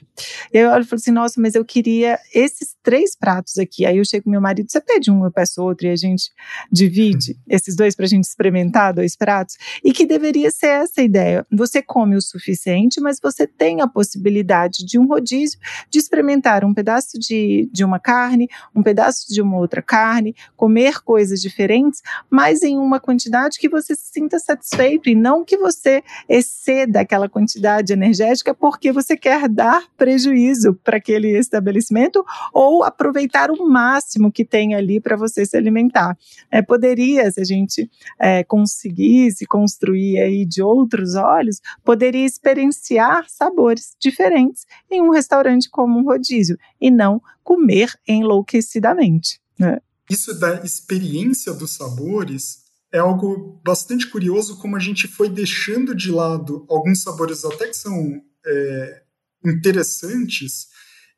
[0.51, 3.85] Eu olho e falo assim, nossa, mas eu queria esses três pratos aqui.
[3.85, 6.31] Aí eu chego com meu marido, você pede um, eu peço outro, e a gente
[6.71, 7.37] divide uhum.
[7.49, 9.55] esses dois para a gente experimentar, dois pratos.
[9.83, 11.45] E que deveria ser essa ideia.
[11.51, 16.73] Você come o suficiente, mas você tem a possibilidade de um rodízio, de experimentar um
[16.73, 22.61] pedaço de, de uma carne, um pedaço de uma outra carne, comer coisas diferentes, mas
[22.63, 27.93] em uma quantidade que você se sinta satisfeito e não que você exceda aquela quantidade
[27.93, 34.45] energética porque você quer dar prejuízo para aquele estabelecimento alimento ou aproveitar o máximo que
[34.45, 36.17] tem ali para você se alimentar.
[36.51, 37.89] É, poderia, se a gente
[38.19, 45.99] é, conseguisse construir aí de outros olhos, poderia experienciar sabores diferentes em um restaurante como
[45.99, 49.39] um rodízio e não comer enlouquecidamente.
[49.57, 49.79] Né?
[50.09, 56.11] Isso da experiência dos sabores é algo bastante curioso como a gente foi deixando de
[56.11, 59.01] lado alguns sabores até que são é,
[59.43, 60.67] interessantes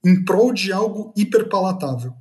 [0.05, 2.13] em prol de algo hiperpalatável.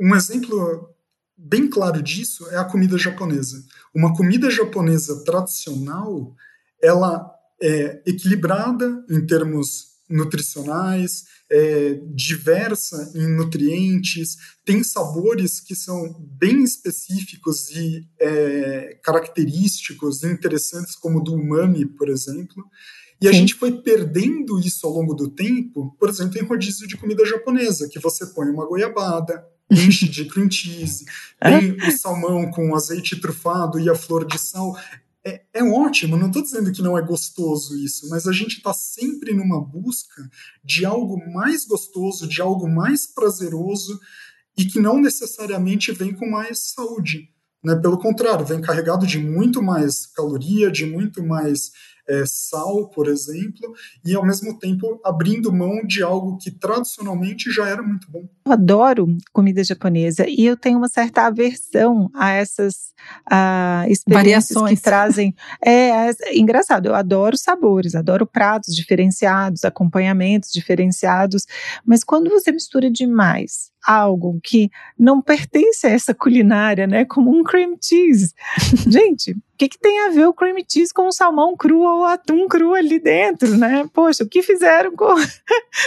[0.00, 0.88] Um exemplo
[1.36, 3.62] bem claro disso é a comida japonesa.
[3.94, 6.34] Uma comida japonesa tradicional,
[6.82, 7.30] ela
[7.62, 17.70] é equilibrada em termos nutricionais, é, diversa em nutrientes, tem sabores que são bem específicos
[17.70, 22.64] e é, característicos e interessantes, como o do umami, por exemplo.
[23.24, 23.38] E a Sim.
[23.38, 27.88] gente foi perdendo isso ao longo do tempo, por exemplo, em rodízio de comida japonesa,
[27.88, 31.06] que você põe uma goiabada, enche de cream cheese,
[31.40, 34.76] tem o salmão com azeite trufado e a flor de sal
[35.24, 38.74] é, é ótimo, não estou dizendo que não é gostoso isso, mas a gente está
[38.74, 40.28] sempre numa busca
[40.62, 43.98] de algo mais gostoso, de algo mais prazeroso
[44.54, 47.30] e que não necessariamente vem com mais saúde.
[47.64, 47.74] Né?
[47.76, 51.72] Pelo contrário, vem carregado de muito mais caloria, de muito mais
[52.08, 53.72] é, sal, por exemplo,
[54.04, 58.28] e ao mesmo tempo abrindo mão de algo que tradicionalmente já era muito bom.
[58.46, 62.92] Eu adoro comida japonesa e eu tenho uma certa aversão a essas
[63.30, 64.78] uh, experiências Variações.
[64.78, 65.34] que trazem.
[65.64, 71.46] É, é, engraçado, eu adoro sabores, adoro pratos diferenciados, acompanhamentos diferenciados,
[71.84, 77.04] mas quando você mistura demais algo que não pertence a essa culinária, né?
[77.04, 78.32] Como um cream cheese.
[78.88, 82.04] Gente, o que, que, tem a ver o cream cheese com o salmão cru ou
[82.04, 83.88] atum cru ali dentro, né?
[83.92, 85.14] Poxa, o que fizeram com, com,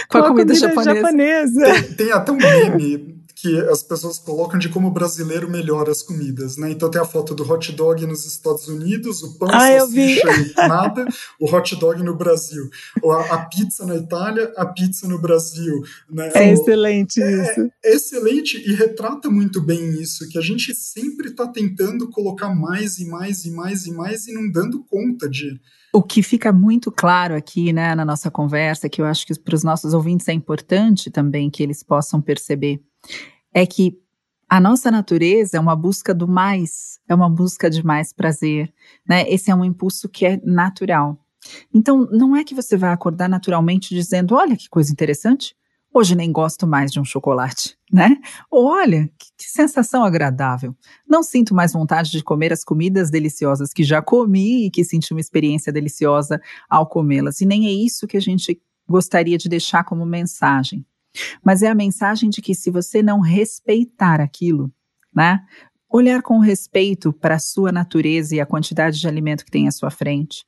[0.08, 0.94] com a, comida, comida japonesa?
[0.94, 1.64] japonesa?
[1.64, 6.02] Tem, tem até um meme que as pessoas colocam de como o brasileiro melhora as
[6.02, 6.72] comidas, né?
[6.72, 10.54] Então tem a foto do hot dog nos Estados Unidos, o pão, ah, salsicha e
[10.68, 11.06] nada,
[11.38, 12.68] o hot dog no Brasil.
[13.00, 15.82] Ou a, a, pizza na Itália, a pizza no Brasil.
[16.10, 16.32] Né?
[16.34, 17.70] É excelente é, isso.
[17.84, 22.98] É excelente e retrata muito bem isso, que a gente sempre está tentando colocar mais
[22.98, 25.60] e mais e mais e mais e não dando conta de,
[25.92, 29.54] o que fica muito claro aqui, né, na nossa conversa, que eu acho que para
[29.54, 32.80] os nossos ouvintes é importante também que eles possam perceber,
[33.52, 33.98] é que
[34.48, 38.72] a nossa natureza é uma busca do mais, é uma busca de mais prazer,
[39.06, 39.28] né?
[39.28, 41.18] Esse é um impulso que é natural.
[41.72, 45.54] Então, não é que você vai acordar naturalmente dizendo: olha que coisa interessante,
[45.92, 48.16] hoje nem gosto mais de um chocolate, né?
[48.50, 50.74] Ou olha, que, que, sensação agradável.
[51.06, 55.12] Não sinto mais vontade de comer as comidas deliciosas que já comi e que senti
[55.12, 57.40] uma experiência deliciosa ao comê-las.
[57.40, 60.84] E nem é isso que a gente gostaria de deixar como mensagem.
[61.44, 64.72] Mas é a mensagem de que se você não respeitar aquilo,
[65.14, 65.44] né?
[65.90, 69.70] Olhar com respeito para a sua natureza e a quantidade de alimento que tem à
[69.70, 70.44] sua frente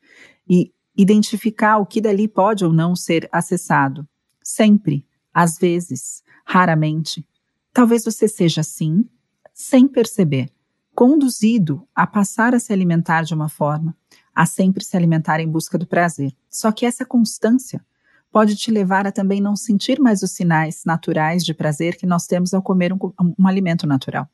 [0.49, 4.07] e identificar o que dali pode ou não ser acessado.
[4.43, 7.27] Sempre, às vezes, raramente.
[7.73, 9.09] Talvez você seja assim,
[9.55, 10.51] sem perceber,
[10.95, 13.97] conduzido a passar a se alimentar de uma forma,
[14.35, 16.33] a sempre se alimentar em busca do prazer.
[16.51, 17.85] Só que essa constância
[18.31, 22.27] pode te levar a também não sentir mais os sinais naturais de prazer que nós
[22.27, 22.99] temos ao comer um,
[23.39, 24.29] um alimento natural.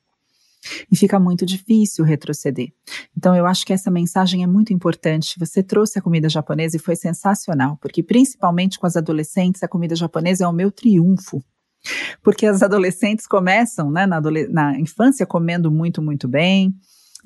[0.91, 2.73] E fica muito difícil retroceder.
[3.17, 5.39] Então, eu acho que essa mensagem é muito importante.
[5.39, 9.95] Você trouxe a comida japonesa e foi sensacional, porque principalmente com as adolescentes, a comida
[9.95, 11.43] japonesa é o meu triunfo.
[12.23, 16.75] Porque as adolescentes começam né, na, na infância comendo muito, muito bem,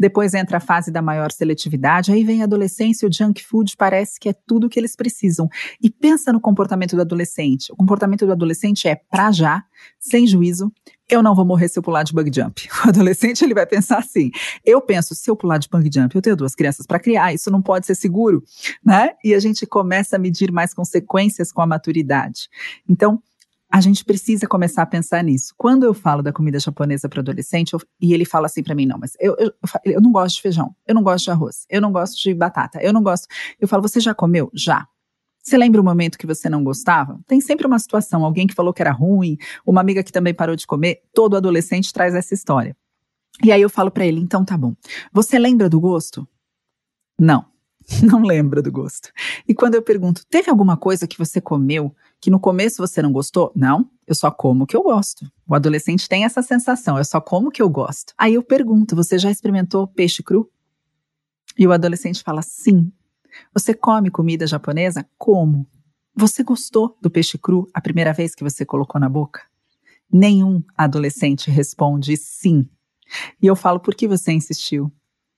[0.01, 4.19] depois entra a fase da maior seletividade, aí vem a adolescência o junk food parece
[4.19, 5.47] que é tudo o que eles precisam.
[5.79, 7.71] E pensa no comportamento do adolescente.
[7.71, 9.63] O comportamento do adolescente é pra já,
[9.99, 10.73] sem juízo,
[11.07, 12.67] eu não vou morrer se eu pular de bug jump.
[12.87, 14.31] O adolescente ele vai pensar assim:
[14.65, 17.51] eu penso, se eu pular de bug jump, eu tenho duas crianças para criar, isso
[17.51, 18.43] não pode ser seguro,
[18.83, 19.11] né?
[19.23, 22.49] E a gente começa a medir mais consequências com a maturidade.
[22.89, 23.23] Então,
[23.71, 25.55] a gente precisa começar a pensar nisso.
[25.57, 28.85] Quando eu falo da comida japonesa para adolescente, eu, e ele fala assim para mim,
[28.85, 29.53] não, mas eu, eu,
[29.85, 32.83] eu não gosto de feijão, eu não gosto de arroz, eu não gosto de batata,
[32.83, 33.29] eu não gosto.
[33.61, 34.51] Eu falo, você já comeu?
[34.53, 34.87] Já.
[35.43, 37.19] Você lembra o momento que você não gostava?
[37.27, 40.57] Tem sempre uma situação, alguém que falou que era ruim, uma amiga que também parou
[40.57, 41.03] de comer.
[41.15, 42.77] Todo adolescente traz essa história.
[43.43, 44.75] E aí eu falo para ele, então tá bom.
[45.13, 46.29] Você lembra do gosto?
[47.19, 47.47] Não.
[48.03, 49.11] não lembra do gosto.
[49.47, 53.13] E quando eu pergunto, teve alguma coisa que você comeu que no começo você não
[53.13, 53.51] gostou?
[53.57, 55.31] Não, eu só como o que eu gosto.
[55.47, 58.13] O adolescente tem essa sensação, eu só como o que eu gosto.
[58.17, 60.51] Aí eu pergunto, você já experimentou peixe cru?
[61.59, 62.93] E o adolescente fala, sim.
[63.55, 65.09] Você come comida japonesa?
[65.17, 65.67] Como?
[66.15, 69.43] Você gostou do peixe cru a primeira vez que você colocou na boca?
[70.13, 72.69] Nenhum adolescente responde sim.
[73.41, 74.93] E eu falo, por que você insistiu?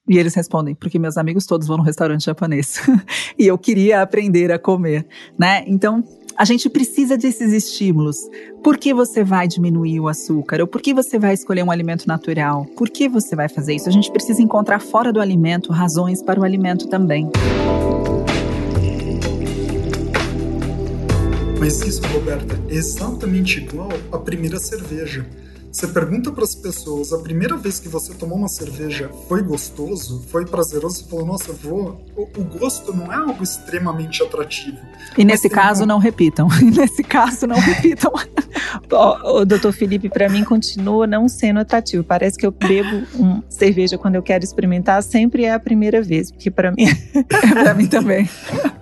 [0.09, 2.81] E eles respondem, porque meus amigos todos vão no restaurante japonês.
[3.39, 5.07] e eu queria aprender a comer,
[5.39, 5.63] né?
[5.67, 6.03] Então,
[6.37, 8.17] a gente precisa desses estímulos.
[8.65, 10.61] Por que você vai diminuir o açúcar?
[10.61, 12.65] Ou por que você vai escolher um alimento natural?
[12.77, 13.89] Por que você vai fazer isso?
[13.89, 17.31] A gente precisa encontrar fora do alimento razões para o alimento também.
[21.61, 25.25] Mas isso, Roberta, é exatamente igual à primeira cerveja.
[25.73, 30.23] Você pergunta para as pessoas, a primeira vez que você tomou uma cerveja foi gostoso,
[30.29, 30.97] foi prazeroso?
[30.97, 32.05] Você falou, nossa, vou.
[32.15, 34.77] O, o gosto não é algo extremamente atrativo.
[35.17, 36.49] E nesse caso, não repitam.
[36.63, 38.13] E nesse caso, não repitam.
[38.93, 42.05] o, o doutor Felipe, para mim, continua não sendo atrativo.
[42.05, 46.31] Parece que eu bebo um cerveja quando eu quero experimentar, sempre é a primeira vez,
[46.31, 46.87] porque para mim.
[47.29, 48.29] para mim também.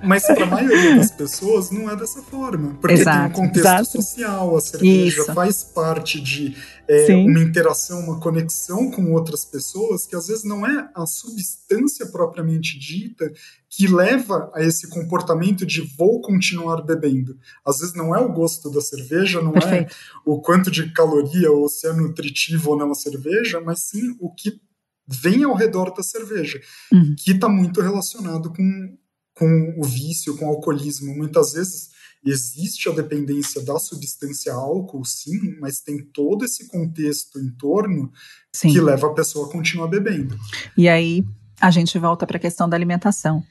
[0.02, 2.76] Mas para a maioria das pessoas não é dessa forma.
[2.80, 3.18] Porque Exato.
[3.18, 3.90] tem um contexto Exato.
[4.02, 5.34] social, a cerveja Isso.
[5.34, 6.56] faz parte de
[6.90, 12.04] é, uma interação, uma conexão com outras pessoas, que às vezes não é a substância
[12.06, 13.32] propriamente dita
[13.68, 17.38] que leva a esse comportamento de vou continuar bebendo.
[17.64, 19.92] Às vezes não é o gosto da cerveja, não é Perfeito.
[19.92, 24.16] é o quanto de caloria ou se é nutritivo ou não a cerveja, mas sim
[24.18, 24.60] o que
[25.06, 26.60] vem ao redor da cerveja,
[26.92, 27.14] uhum.
[27.16, 28.98] que está muito relacionado com,
[29.32, 31.14] com o vício, com o alcoolismo.
[31.14, 31.90] Muitas vezes
[32.24, 38.12] Existe a dependência da substância álcool, sim, mas tem todo esse contexto em torno
[38.52, 38.72] sim.
[38.72, 40.38] que leva a pessoa a continuar bebendo.
[40.76, 41.24] E aí
[41.60, 43.42] a gente volta para a questão da alimentação.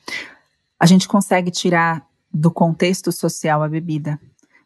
[0.80, 4.20] A gente consegue tirar do contexto social a bebida,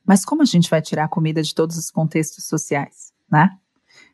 [0.06, 3.58] mas como a gente vai tirar a comida de todos os contextos sociais, né?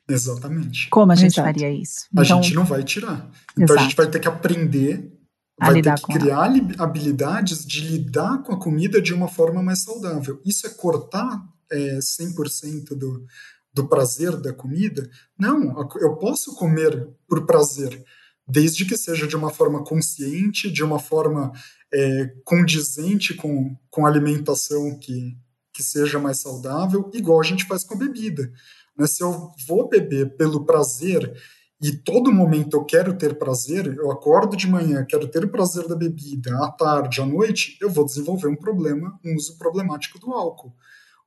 [0.07, 0.89] Exatamente.
[0.89, 1.47] Como a gente Exato.
[1.47, 2.07] faria isso?
[2.11, 3.29] Então, a gente não vai tirar.
[3.51, 3.79] Então Exato.
[3.79, 5.18] a gente vai ter que aprender
[5.59, 6.75] vai ter que criar ela.
[6.77, 10.41] habilidades de lidar com a comida de uma forma mais saudável.
[10.45, 13.25] Isso é cortar é, 100% do,
[13.73, 15.09] do prazer da comida?
[15.37, 18.03] Não, eu posso comer por prazer,
[18.47, 21.51] desde que seja de uma forma consciente, de uma forma
[21.93, 25.37] é, condizente com, com a alimentação que,
[25.73, 28.51] que seja mais saudável, igual a gente faz com a bebida.
[28.97, 29.07] Né?
[29.07, 31.33] Se eu vou beber pelo prazer
[31.81, 35.87] e todo momento eu quero ter prazer, eu acordo de manhã, quero ter o prazer
[35.87, 40.33] da bebida, à tarde, à noite, eu vou desenvolver um problema, um uso problemático do
[40.33, 40.75] álcool.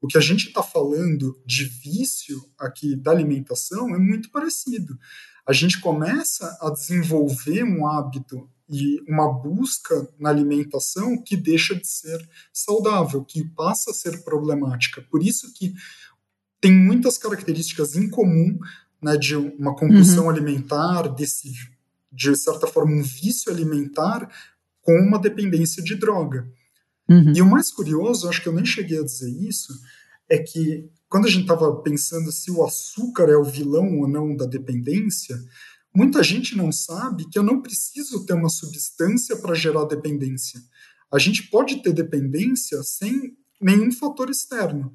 [0.01, 4.99] O que a gente está falando de vício aqui da alimentação é muito parecido.
[5.47, 11.87] A gente começa a desenvolver um hábito e uma busca na alimentação que deixa de
[11.87, 12.19] ser
[12.53, 15.03] saudável, que passa a ser problemática.
[15.11, 15.73] Por isso que
[16.61, 18.59] tem muitas características em comum
[19.03, 20.31] né, de uma compulsão uhum.
[20.31, 21.53] alimentar, desse,
[22.11, 24.31] de certa forma, um vício alimentar
[24.81, 26.49] com uma dependência de droga.
[27.09, 27.33] Uhum.
[27.35, 29.73] E o mais curioso, acho que eu nem cheguei a dizer isso,
[30.29, 34.35] é que quando a gente estava pensando se o açúcar é o vilão ou não
[34.35, 35.37] da dependência,
[35.95, 40.61] muita gente não sabe que eu não preciso ter uma substância para gerar dependência.
[41.13, 44.95] A gente pode ter dependência sem nenhum fator externo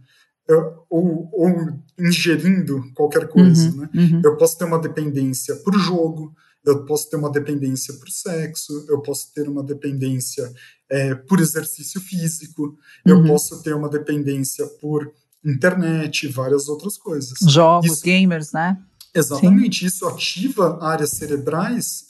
[0.89, 3.69] ou, ou, ingerindo qualquer coisa.
[3.69, 3.89] Uhum, né?
[3.93, 4.21] Uhum.
[4.23, 6.33] Eu posso ter uma dependência por jogo,
[6.65, 10.51] eu posso ter uma dependência por sexo, eu posso ter uma dependência
[10.89, 12.77] é, por exercício físico, uhum.
[13.05, 15.11] eu posso ter uma dependência por
[15.43, 17.37] internet, várias outras coisas.
[17.47, 18.77] Jogos, isso, gamers, né?
[19.13, 19.85] Exatamente, Sim.
[19.85, 22.05] isso ativa áreas cerebrais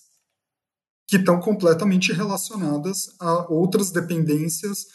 [1.08, 4.88] que estão completamente relacionadas a outras dependências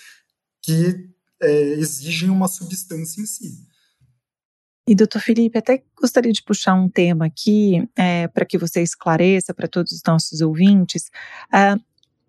[0.60, 1.08] que
[1.42, 3.66] é, exigem uma substância em si.
[4.86, 9.54] E, doutor Felipe, até gostaria de puxar um tema aqui é, para que você esclareça
[9.54, 11.08] para todos os nossos ouvintes.
[11.52, 11.80] Uh,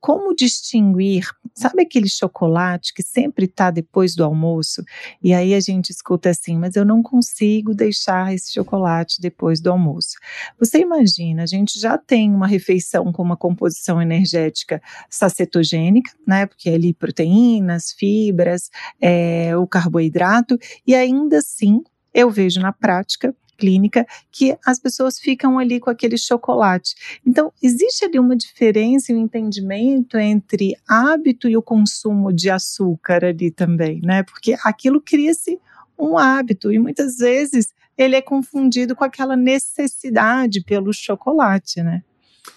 [0.04, 4.84] como distinguir, sabe aquele chocolate que sempre está depois do almoço?
[5.24, 9.72] E aí a gente escuta assim, mas eu não consigo deixar esse chocolate depois do
[9.72, 10.18] almoço.
[10.60, 16.48] Você imagina, a gente já tem uma refeição com uma composição energética sacetogênica, né?
[16.48, 21.82] Porque é ali proteínas, fibras, é, o carboidrato, e ainda assim
[22.14, 26.96] eu vejo na prática clínica que as pessoas ficam ali com aquele chocolate.
[27.26, 33.26] Então, existe ali uma diferença e um entendimento entre hábito e o consumo de açúcar
[33.26, 34.24] ali também, né?
[34.24, 35.60] Porque aquilo cria-se
[35.98, 42.04] um hábito e muitas vezes ele é confundido com aquela necessidade pelo chocolate, né?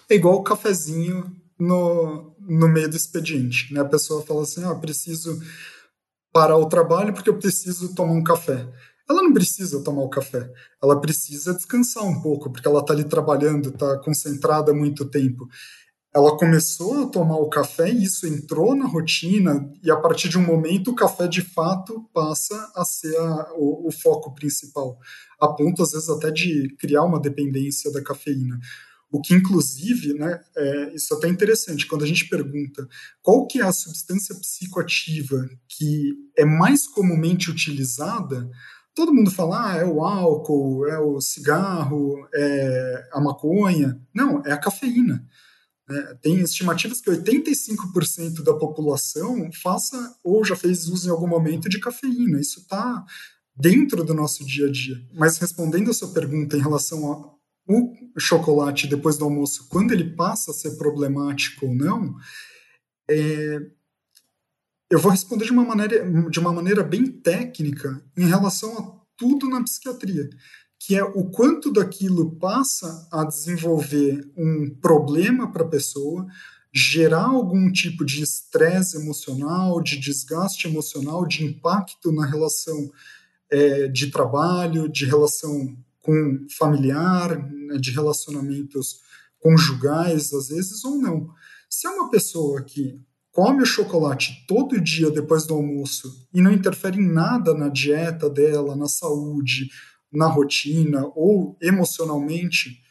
[0.09, 3.81] É igual o cafezinho no, no meio do expediente, né?
[3.81, 5.39] A pessoa fala assim, ah, preciso
[6.31, 8.67] parar o trabalho porque eu preciso tomar um café
[9.09, 10.51] ela não precisa tomar o café,
[10.83, 15.47] ela precisa descansar um pouco, porque ela está ali trabalhando, está concentrada há muito tempo.
[16.13, 20.37] ela começou a tomar o café e isso entrou na rotina, e a partir de
[20.37, 24.97] um momento o café de fato passa a ser a, o, o, foco principal,
[25.39, 28.59] a ponto às vezes até de criar uma dependência da cafeína.
[29.09, 32.87] O que, inclusive, né, é, isso é até interessante, quando a gente pergunta
[33.21, 38.49] qual que é a substância psicoativa que é mais comumente utilizada,
[38.97, 44.01] todo mundo fala, ah, é o álcool, é o cigarro, é a maconha.
[44.11, 45.23] Não, é a cafeína.
[45.87, 51.69] É, tem estimativas que 85% da população faça ou já fez uso em algum momento
[51.69, 52.41] de cafeína.
[52.41, 53.05] Isso está
[53.55, 54.95] dentro do nosso dia a dia.
[55.13, 57.37] Mas respondendo a sua pergunta em relação ao
[58.17, 62.15] chocolate depois do almoço, quando ele passa a ser problemático ou não,
[63.07, 63.59] é,
[64.89, 69.49] eu vou responder de uma maneira, de uma maneira bem técnica em relação a tudo
[69.49, 70.29] na psiquiatria
[70.79, 76.25] que é o quanto daquilo passa a desenvolver um problema para a pessoa,
[76.73, 82.91] gerar algum tipo de estresse emocional, de desgaste emocional, de impacto na relação
[83.49, 89.01] é, de trabalho, de relação com familiar, né, de relacionamentos
[89.39, 91.29] conjugais, às vezes, ou não.
[91.69, 92.99] Se é uma pessoa que
[93.37, 98.27] come o chocolate todo dia depois do almoço e não interfere em nada na dieta
[98.27, 99.69] dela, na saúde,
[100.11, 102.81] na rotina ou emocionalmente,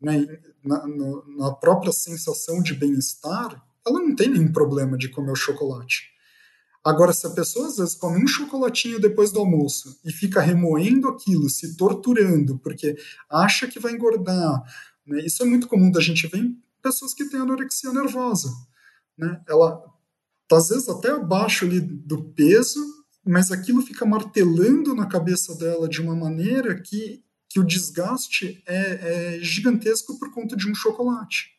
[0.00, 0.26] né,
[0.64, 0.84] na,
[1.38, 6.10] na própria sensação de bem-estar, ela não tem nenhum problema de comer o chocolate.
[6.84, 11.06] Agora, se a pessoa às vezes come um chocolatinho depois do almoço e fica remoendo
[11.06, 12.96] aquilo, se torturando, porque
[13.30, 14.64] acha que vai engordar,
[15.06, 15.24] né?
[15.24, 18.48] isso é muito comum da gente ver em pessoas que têm anorexia nervosa.
[19.16, 19.40] Né?
[19.48, 19.91] Ela
[20.54, 22.80] às vezes até abaixo ali do peso,
[23.24, 29.36] mas aquilo fica martelando na cabeça dela de uma maneira que, que o desgaste é,
[29.36, 31.52] é gigantesco por conta de um chocolate.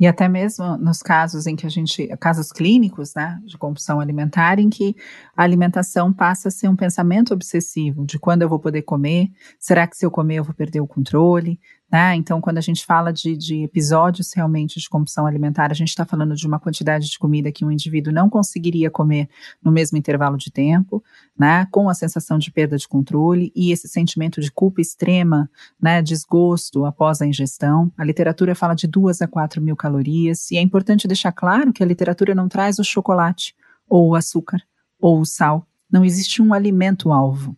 [0.00, 4.58] E até mesmo nos casos em que a gente, casos clínicos, né, de compulsão alimentar,
[4.58, 4.96] em que
[5.36, 9.86] a alimentação passa a ser um pensamento obsessivo de quando eu vou poder comer, será
[9.86, 11.60] que se eu comer eu vou perder o controle,
[11.90, 12.14] né?
[12.16, 16.04] Então, quando a gente fala de, de episódios realmente de compulsão alimentar, a gente está
[16.04, 19.28] falando de uma quantidade de comida que um indivíduo não conseguiria comer
[19.62, 21.02] no mesmo intervalo de tempo,
[21.38, 21.66] né?
[21.70, 26.02] com a sensação de perda de controle e esse sentimento de culpa extrema, né?
[26.02, 27.90] desgosto após a ingestão.
[27.96, 31.82] A literatura fala de duas a quatro mil calorias, e é importante deixar claro que
[31.82, 33.54] a literatura não traz o chocolate,
[33.88, 34.60] ou o açúcar,
[35.00, 35.66] ou o sal.
[35.90, 37.56] Não existe um alimento-alvo.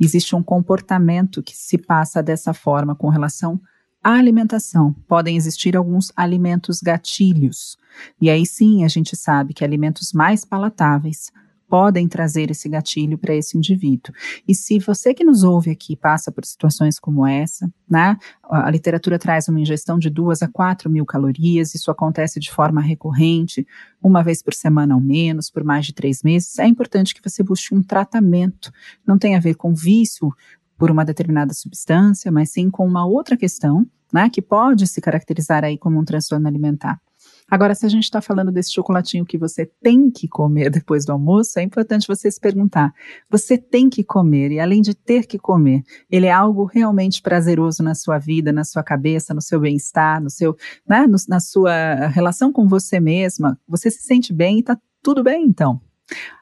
[0.00, 3.60] Existe um comportamento que se passa dessa forma com relação
[4.02, 4.94] à alimentação.
[5.08, 7.76] Podem existir alguns alimentos gatilhos.
[8.20, 11.30] E aí sim a gente sabe que alimentos mais palatáveis
[11.68, 14.14] podem trazer esse gatilho para esse indivíduo.
[14.46, 18.16] E se você que nos ouve aqui passa por situações como essa, né?
[18.44, 22.80] A literatura traz uma ingestão de duas a quatro mil calorias, isso acontece de forma
[22.80, 23.66] recorrente,
[24.02, 26.58] uma vez por semana ao menos, por mais de três meses.
[26.58, 28.72] É importante que você busque um tratamento.
[29.06, 30.32] Não tem a ver com vício
[30.78, 34.30] por uma determinada substância, mas sim com uma outra questão, né?
[34.30, 37.00] Que pode se caracterizar aí como um transtorno alimentar.
[37.48, 41.12] Agora, se a gente está falando desse chocolatinho que você tem que comer depois do
[41.12, 42.92] almoço, é importante você se perguntar:
[43.30, 47.82] você tem que comer, e além de ter que comer, ele é algo realmente prazeroso
[47.82, 50.56] na sua vida, na sua cabeça, no seu bem-estar, no seu,
[50.88, 53.58] né, no, na sua relação com você mesma?
[53.68, 55.80] Você se sente bem e está tudo bem, então.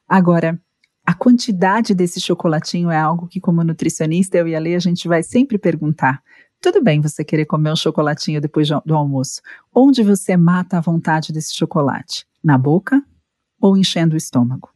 [0.08, 0.58] Agora,
[1.06, 5.06] a quantidade desse chocolatinho é algo que, como nutricionista, eu e a Lê, a gente
[5.06, 6.22] vai sempre perguntar.
[6.64, 9.42] Tudo bem você querer comer um chocolatinho depois do almoço.
[9.70, 12.26] Onde você mata a vontade desse chocolate?
[12.42, 13.04] Na boca
[13.60, 14.70] ou enchendo o estômago?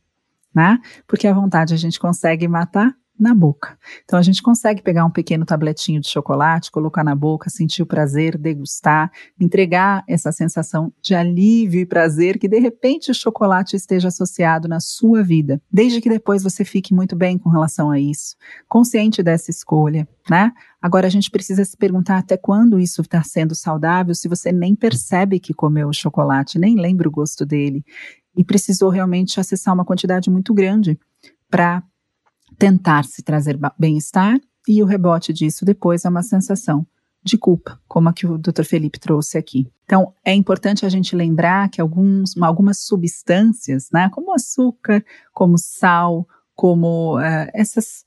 [0.54, 0.78] Né?
[1.06, 3.78] Porque a vontade a gente consegue matar na boca.
[4.04, 7.86] Então a gente consegue pegar um pequeno tabletinho de chocolate, colocar na boca, sentir o
[7.86, 14.08] prazer, degustar, entregar essa sensação de alívio e prazer que de repente o chocolate esteja
[14.08, 18.36] associado na sua vida, desde que depois você fique muito bem com relação a isso,
[18.68, 20.52] consciente dessa escolha, né?
[20.80, 24.74] Agora a gente precisa se perguntar até quando isso está sendo saudável se você nem
[24.74, 27.84] percebe que comeu o chocolate, nem lembra o gosto dele
[28.36, 30.96] e precisou realmente acessar uma quantidade muito grande
[31.50, 31.82] para
[32.58, 36.86] tentar se trazer bem-estar e o rebote disso depois é uma sensação
[37.22, 38.64] de culpa, como a que o Dr.
[38.64, 39.70] Felipe trouxe aqui.
[39.84, 46.26] Então, é importante a gente lembrar que alguns, algumas substâncias, né, como açúcar, como sal,
[46.54, 48.04] como uh, essas,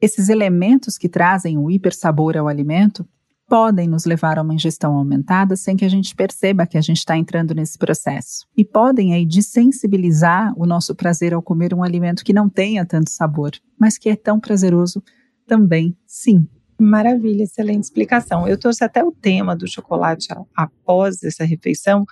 [0.00, 3.06] esses elementos que trazem o hipersabor ao alimento,
[3.52, 6.96] podem nos levar a uma ingestão aumentada sem que a gente perceba que a gente
[6.96, 8.46] está entrando nesse processo.
[8.56, 13.10] E podem aí desensibilizar o nosso prazer ao comer um alimento que não tenha tanto
[13.10, 15.02] sabor, mas que é tão prazeroso
[15.46, 16.48] também, sim.
[16.80, 18.48] Maravilha, excelente explicação.
[18.48, 22.06] Eu trouxe até o tema do chocolate após essa refeição,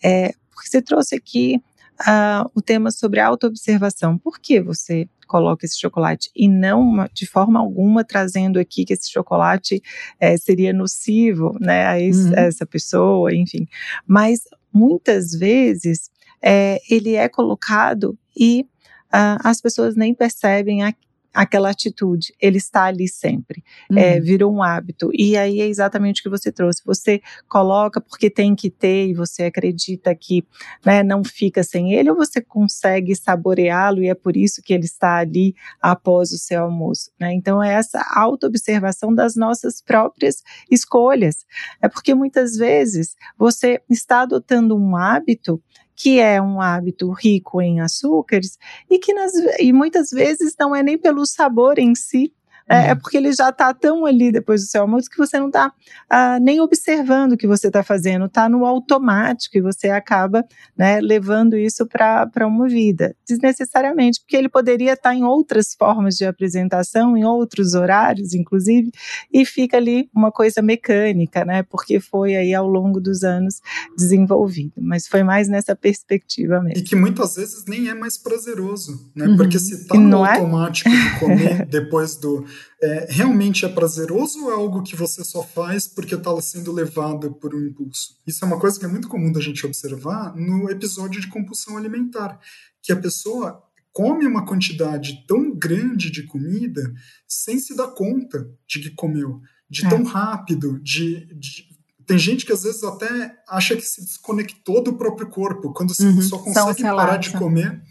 [0.00, 1.60] é, porque você trouxe aqui
[2.02, 4.16] uh, o tema sobre autoobservação.
[4.16, 9.10] Por que você coloca esse chocolate e não de forma alguma trazendo aqui que esse
[9.10, 9.82] chocolate
[10.20, 12.34] é, seria nocivo, né, a, esse, uhum.
[12.36, 13.66] a, essa pessoa, enfim.
[14.06, 14.40] Mas
[14.72, 16.10] muitas vezes
[16.42, 18.66] é, ele é colocado e
[19.14, 20.92] uh, as pessoas nem percebem a,
[21.34, 23.64] aquela atitude, ele está ali sempre.
[23.90, 23.98] Uhum.
[23.98, 25.10] É, virou um hábito.
[25.12, 26.80] E aí é exatamente o que você trouxe.
[26.86, 30.46] Você coloca porque tem que ter e você acredita que
[30.86, 34.84] né, não fica sem ele, ou você consegue saboreá-lo e é por isso que ele
[34.84, 37.10] está ali após o seu almoço.
[37.18, 37.34] Né?
[37.34, 41.44] Então é essa autoobservação das nossas próprias escolhas.
[41.82, 45.60] É porque muitas vezes você está adotando um hábito
[45.96, 48.58] que é um hábito rico em açúcares
[48.90, 52.32] e que nas, e muitas vezes não é nem pelo sabor em si,
[52.68, 52.98] é, é, uhum.
[52.98, 55.70] porque ele já está tão ali depois do seu almoço que você não está
[56.08, 60.44] ah, nem observando o que você está fazendo, está no automático e você acaba
[60.76, 66.16] né, levando isso para uma vida, desnecessariamente, porque ele poderia estar tá em outras formas
[66.16, 68.90] de apresentação, em outros horários, inclusive,
[69.32, 71.62] e fica ali uma coisa mecânica, né?
[71.64, 73.60] Porque foi aí ao longo dos anos
[73.96, 76.78] desenvolvido, mas foi mais nessa perspectiva mesmo.
[76.78, 79.26] E que muitas vezes nem é mais prazeroso, né?
[79.26, 79.36] Uhum.
[79.36, 80.32] Porque se está no é?
[80.32, 82.44] automático de comer depois do
[82.82, 87.32] é, realmente é prazeroso ou é algo que você só faz porque está sendo levado
[87.34, 88.16] por um impulso?
[88.26, 91.76] Isso é uma coisa que é muito comum da gente observar no episódio de compulsão
[91.76, 92.38] alimentar,
[92.82, 96.92] que a pessoa come uma quantidade tão grande de comida
[97.26, 99.40] sem se dar conta de que comeu,
[99.70, 99.88] de é.
[99.88, 101.74] tão rápido, de, de
[102.06, 106.22] tem gente que às vezes até acha que se desconectou do próprio corpo, quando uhum.
[106.22, 107.82] só consegue parar de comer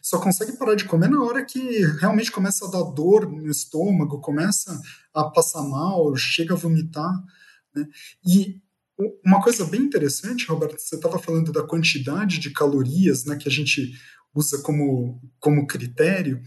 [0.00, 4.20] só consegue parar de comer na hora que realmente começa a dar dor no estômago,
[4.20, 4.80] começa
[5.14, 7.12] a passar mal, chega a vomitar.
[7.74, 7.86] Né?
[8.26, 8.60] E
[9.24, 13.52] uma coisa bem interessante, Roberto, você estava falando da quantidade de calorias né, que a
[13.52, 13.92] gente
[14.34, 16.42] usa como, como critério.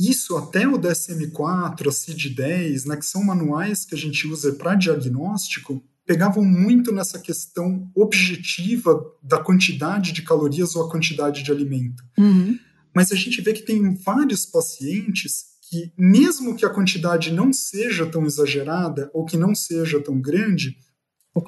[0.00, 4.74] Isso até o DSM-4, a CID-10, né, que são manuais que a gente usa para
[4.74, 12.02] diagnóstico, pegavam muito nessa questão objetiva da quantidade de calorias ou a quantidade de alimento.
[12.16, 12.58] Uhum.
[12.94, 18.06] Mas a gente vê que tem vários pacientes que, mesmo que a quantidade não seja
[18.06, 20.76] tão exagerada ou que não seja tão grande,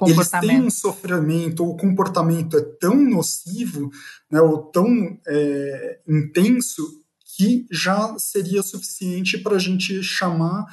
[0.05, 3.89] eles têm um sofrimento ou o comportamento é tão nocivo
[4.29, 7.01] né, ou tão é, intenso
[7.35, 10.65] que já seria suficiente para a gente chamar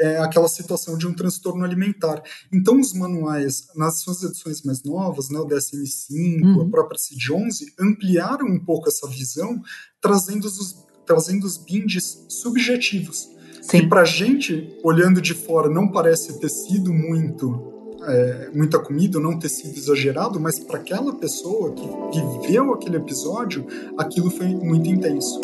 [0.00, 2.22] é, aquela situação de um transtorno alimentar.
[2.52, 6.62] Então, os manuais, nas suas edições mais novas, né, o DSM-5, uhum.
[6.62, 9.60] a própria CID-11, ampliaram um pouco essa visão,
[10.00, 13.28] trazendo os, trazendo os bindes subjetivos.
[13.62, 13.80] Sim.
[13.80, 17.72] Que para a gente, olhando de fora, não parece ter sido muito
[18.06, 23.66] é, muita comida, não ter sido exagerado, mas para aquela pessoa que viveu aquele episódio,
[23.96, 25.40] aquilo foi muito intenso.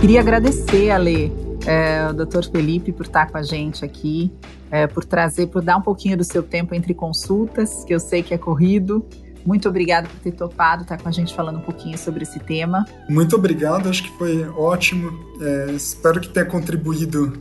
[0.00, 1.30] Queria agradecer, Ale,
[1.66, 4.32] é, o doutor Felipe, por estar com a gente aqui,
[4.70, 8.22] é, por trazer, por dar um pouquinho do seu tempo entre consultas, que eu sei
[8.22, 9.04] que é corrido.
[9.44, 12.86] Muito obrigado por ter topado estar com a gente falando um pouquinho sobre esse tema.
[13.10, 15.12] Muito obrigado, acho que foi ótimo.
[15.38, 17.34] É, espero que tenha contribuído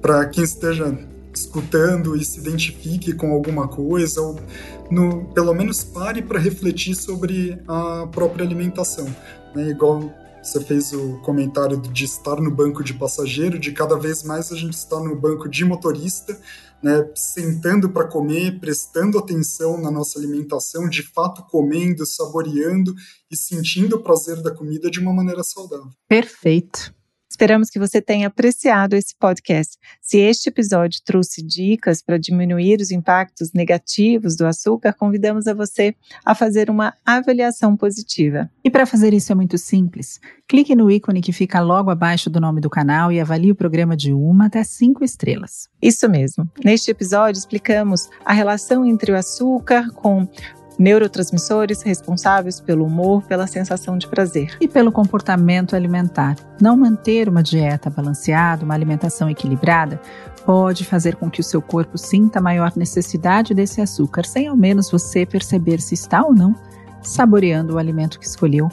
[0.00, 0.96] para quem esteja
[1.34, 4.38] escutando e se identifique com alguma coisa, ou
[4.88, 9.06] no, pelo menos pare para refletir sobre a própria alimentação.
[9.52, 9.70] Né?
[9.70, 10.12] Igual
[10.44, 14.56] você fez o comentário de estar no banco de passageiro, de cada vez mais a
[14.56, 16.38] gente está no banco de motorista,
[16.82, 22.94] né, sentando para comer, prestando atenção na nossa alimentação, de fato comendo, saboreando
[23.30, 25.90] e sentindo o prazer da comida de uma maneira saudável.
[26.06, 26.94] Perfeito.
[27.34, 29.76] Esperamos que você tenha apreciado esse podcast.
[30.00, 35.96] Se este episódio trouxe dicas para diminuir os impactos negativos do açúcar, convidamos a você
[36.24, 38.48] a fazer uma avaliação positiva.
[38.62, 40.20] E para fazer isso é muito simples.
[40.46, 43.96] Clique no ícone que fica logo abaixo do nome do canal e avalie o programa
[43.96, 45.68] de uma até cinco estrelas.
[45.82, 46.48] Isso mesmo.
[46.64, 50.28] Neste episódio explicamos a relação entre o açúcar com
[50.78, 54.56] neurotransmissores responsáveis pelo humor, pela sensação de prazer.
[54.60, 56.36] E pelo comportamento alimentar.
[56.60, 60.00] Não manter uma dieta balanceada, uma alimentação equilibrada,
[60.44, 64.90] pode fazer com que o seu corpo sinta maior necessidade desse açúcar, sem ao menos
[64.90, 66.54] você perceber se está ou não
[67.02, 68.68] saboreando o alimento que escolheu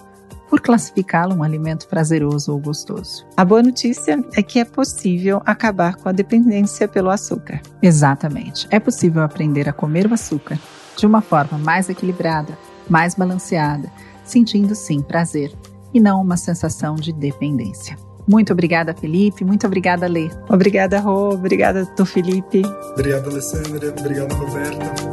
[0.50, 3.26] por classificá-lo um alimento prazeroso ou gostoso.
[3.38, 7.62] A boa notícia é que é possível acabar com a dependência pelo açúcar.
[7.82, 8.68] Exatamente.
[8.70, 10.60] É possível aprender a comer o açúcar
[10.98, 12.58] de uma forma mais equilibrada,
[12.90, 13.92] mais balanceada,
[14.24, 15.54] sentindo sim prazer
[15.94, 17.98] e não uma sensação de dependência.
[18.28, 19.44] Muito obrigada, Felipe.
[19.44, 20.30] Muito obrigada, Lê.
[20.48, 21.34] Obrigada, Rô.
[21.34, 22.62] Obrigada, doutor Felipe.
[22.92, 23.90] Obrigado, Alessandra.
[23.98, 25.11] Obrigado, Roberta.